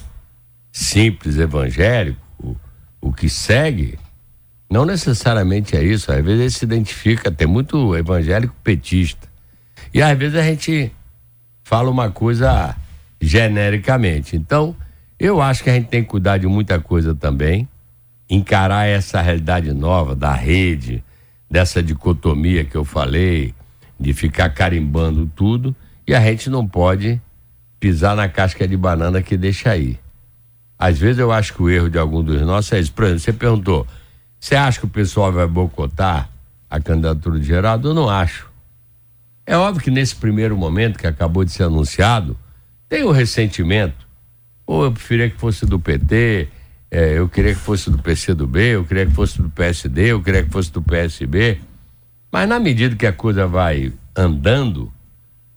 [0.71, 2.55] simples evangélico, o,
[3.01, 3.97] o que segue,
[4.69, 6.11] não necessariamente é isso.
[6.11, 9.27] Às vezes ele se identifica, tem muito evangélico petista.
[9.93, 10.91] E às vezes a gente
[11.63, 12.75] fala uma coisa
[13.21, 14.35] genericamente.
[14.35, 14.75] Então,
[15.19, 17.67] eu acho que a gente tem que cuidar de muita coisa também,
[18.29, 21.03] encarar essa realidade nova da rede,
[21.49, 23.53] dessa dicotomia que eu falei,
[24.03, 25.73] de ficar carimbando tudo,
[26.05, 27.21] e a gente não pode
[27.79, 29.97] pisar na casca de banana que deixa aí.
[30.77, 32.91] Às vezes eu acho que o erro de algum dos nossos é isso.
[32.91, 33.87] Por exemplo, você perguntou,
[34.37, 36.29] você acha que o pessoal vai boicotar
[36.69, 37.89] a candidatura de Geraldo?
[37.89, 38.51] Eu não acho.
[39.45, 42.37] É óbvio que nesse primeiro momento que acabou de ser anunciado,
[42.89, 44.05] tem o um ressentimento.
[44.65, 46.49] Ou eu preferia que fosse do PT,
[46.91, 50.43] é, eu queria que fosse do PCdoB, eu queria que fosse do PSD, eu queria
[50.43, 51.59] que fosse do PSB.
[52.33, 54.91] Mas na medida que a coisa vai andando,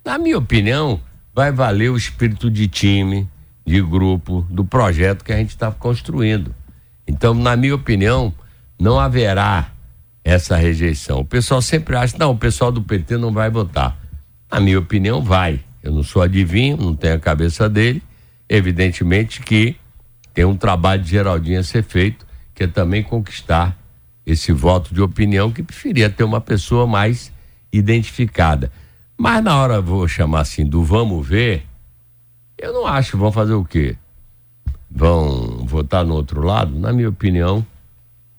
[0.04, 1.00] na minha opinião,
[1.34, 3.26] vai valer o espírito de time,
[3.64, 6.54] de grupo, do projeto que a gente está construindo.
[7.08, 8.30] Então, na minha opinião,
[8.78, 9.70] não haverá
[10.22, 11.20] essa rejeição.
[11.20, 13.96] O pessoal sempre acha, não, o pessoal do PT não vai votar.
[14.52, 15.60] Na minha opinião, vai.
[15.82, 18.02] Eu não sou adivinho, não tenho a cabeça dele.
[18.46, 19.76] Evidentemente que
[20.34, 23.74] tem um trabalho de Geraldinho a ser feito, que é também conquistar
[24.26, 27.32] esse voto de opinião que preferia ter uma pessoa mais
[27.72, 28.70] identificada.
[29.16, 31.64] Mas na hora, vou chamar assim, do vamos ver,
[32.58, 33.96] eu não acho, vão fazer o quê?
[34.90, 36.78] Vão votar no outro lado?
[36.78, 37.64] Na minha opinião,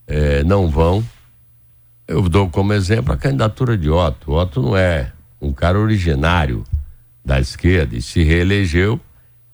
[0.05, 1.03] é, não vão
[2.07, 4.31] eu dou como exemplo a candidatura de Otto.
[4.31, 5.11] Otto não é
[5.41, 6.63] um cara originário
[7.23, 8.99] da esquerda e se reelegeu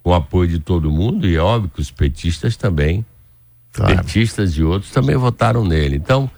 [0.04, 3.04] com o apoio de todo mundo e é óbvio que os petistas também,
[3.74, 3.98] claro.
[3.98, 5.98] petistas e outros também votaram nele.
[5.98, 6.30] Então,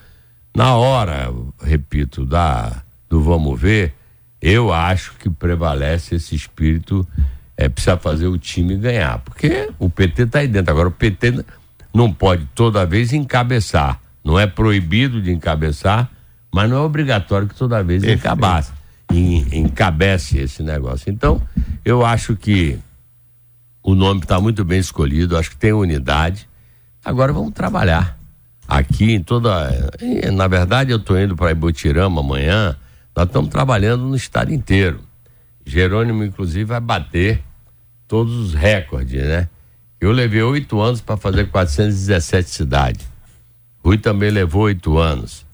[0.55, 1.31] na hora,
[1.61, 3.93] repito, da do vamos ver,
[4.41, 7.07] eu acho que prevalece esse espírito
[7.55, 10.71] é precisa fazer o time ganhar, porque o PT está aí dentro.
[10.71, 11.45] Agora o PT
[11.93, 16.09] não pode toda vez encabeçar não é proibido de encabeçar,
[16.51, 18.03] mas não é obrigatório que toda vez
[19.53, 21.11] encabece esse negócio.
[21.11, 21.39] Então,
[21.85, 22.79] eu acho que
[23.83, 26.49] o nome está muito bem escolhido, acho que tem unidade.
[27.05, 28.17] Agora vamos trabalhar
[28.67, 29.69] aqui em toda.
[30.33, 32.75] Na verdade, eu estou indo para Ibotirama amanhã.
[33.15, 35.01] Nós estamos trabalhando no estado inteiro.
[35.63, 37.43] Jerônimo, inclusive, vai bater
[38.07, 39.47] todos os recordes, né?
[40.01, 43.07] Eu levei oito anos para fazer 417 cidades.
[43.83, 45.45] Rui também levou oito anos.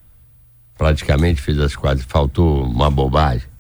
[0.78, 3.51] Praticamente fez as quase, faltou uma bobagem.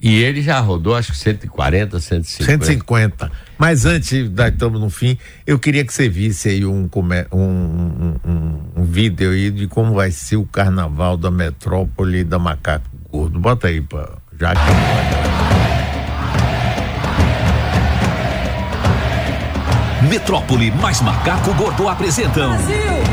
[0.00, 2.64] E ele já rodou acho que 140, 150.
[2.64, 3.32] 150.
[3.58, 5.16] Mas antes, da estamos no fim,
[5.46, 10.10] eu queria que você visse aí um, um, um, um, vídeo aí de como vai
[10.10, 13.40] ser o carnaval da metrópole da Macaco Gordo.
[13.40, 14.60] Bota aí, pra, já que.
[20.08, 22.50] Metrópole mais Macaco Gordo apresentam.
[22.50, 23.05] Brasil!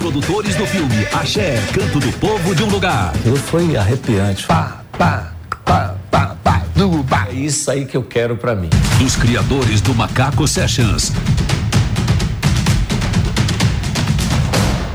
[0.00, 3.12] Produtores do filme Axé, Canto do Povo de um Lugar.
[3.22, 4.46] Eu foi arrepiante.
[4.46, 5.32] Pá, pá,
[5.62, 7.28] pá, pá, pá, do, pá.
[7.30, 8.70] É isso aí que eu quero para mim.
[8.98, 11.12] Dos criadores do Macaco Sessions.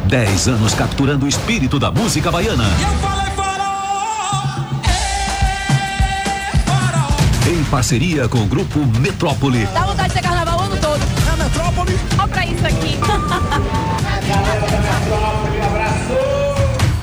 [0.07, 2.65] Dez anos capturando o espírito da música baiana.
[7.47, 9.67] Em parceria com o grupo Metrópole.
[9.67, 11.01] Dá vontade de ser carnaval o ano todo.
[11.31, 11.99] É Metrópole.
[12.17, 12.97] Olha pra isso aqui.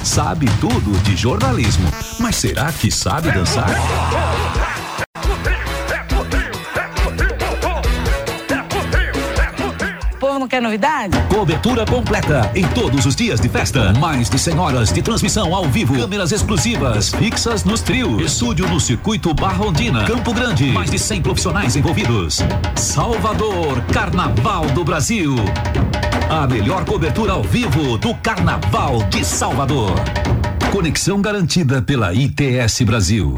[0.02, 3.70] Sabe tudo de jornalismo, mas será que sabe dançar?
[10.42, 11.16] não quer novidade?
[11.32, 13.92] Cobertura completa em todos os dias de festa.
[13.92, 15.94] Mais de 100 horas de transmissão ao vivo.
[15.94, 18.20] Câmeras exclusivas fixas nos trios.
[18.20, 20.04] Estúdio no circuito Barrondina.
[20.04, 20.66] Campo Grande.
[20.72, 22.40] Mais de 100 profissionais envolvidos.
[22.74, 25.36] Salvador, Carnaval do Brasil.
[26.30, 29.92] A melhor cobertura ao vivo do Carnaval de Salvador.
[30.72, 33.36] Conexão garantida pela ITS Brasil.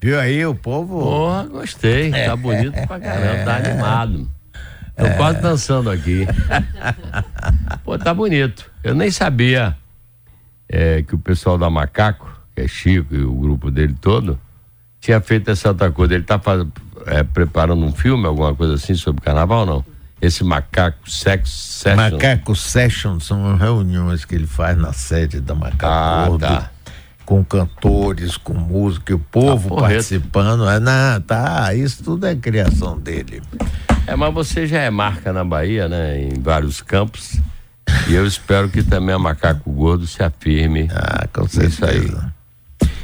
[0.00, 1.00] Viu aí o povo?
[1.00, 2.10] Porra, gostei.
[2.10, 4.30] Tá bonito pra caramba, tá animado.
[4.96, 6.26] Tô quase dançando aqui.
[7.84, 8.70] Pô, tá bonito.
[8.84, 9.76] Eu nem sabia
[10.68, 14.38] é, que o pessoal da Macaco, que é Chico e o grupo dele todo,
[15.00, 16.14] tinha feito essa outra coisa.
[16.14, 16.66] Ele tá faz,
[17.06, 19.84] é, preparando um filme, alguma coisa assim sobre carnaval, não?
[20.20, 21.96] Esse Macaco Sex Session.
[21.96, 26.70] Macaco Session são reuniões que ele faz na sede da Macaco Ah, Gordo, tá.
[27.24, 29.92] com cantores, com música, e o povo porreto.
[29.94, 30.68] participando.
[30.68, 33.42] É, não, tá, isso tudo é criação dele.
[34.06, 36.20] É, mas você já é marca na Bahia, né?
[36.22, 37.38] Em vários campos.
[38.08, 40.88] E eu espero que também a Macaco Gordo se afirme.
[40.92, 42.10] Ah, com Isso aí.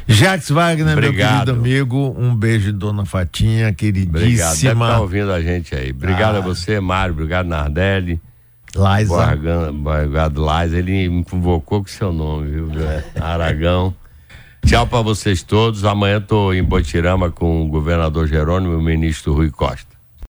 [0.07, 1.53] Jacques Wagner, Obrigado.
[1.53, 3.93] meu querido amigo, um beijo, dona Fatinha, Obrigado.
[3.93, 4.85] Deve queridíssima.
[4.87, 5.91] estar ouvindo a gente aí.
[5.91, 6.37] Obrigado Ah.
[6.37, 7.13] a você, Mário.
[7.13, 8.19] Obrigado, Nardelli.
[8.73, 10.73] Bargan- Obrigado, Lais.
[10.73, 12.69] Ele me convocou com seu nome, viu?
[13.19, 13.93] Aragão.
[14.65, 15.83] Tchau pra vocês todos.
[15.83, 19.96] Amanhã tô em Botirama com o governador Jerônimo e o ministro Rui Costa.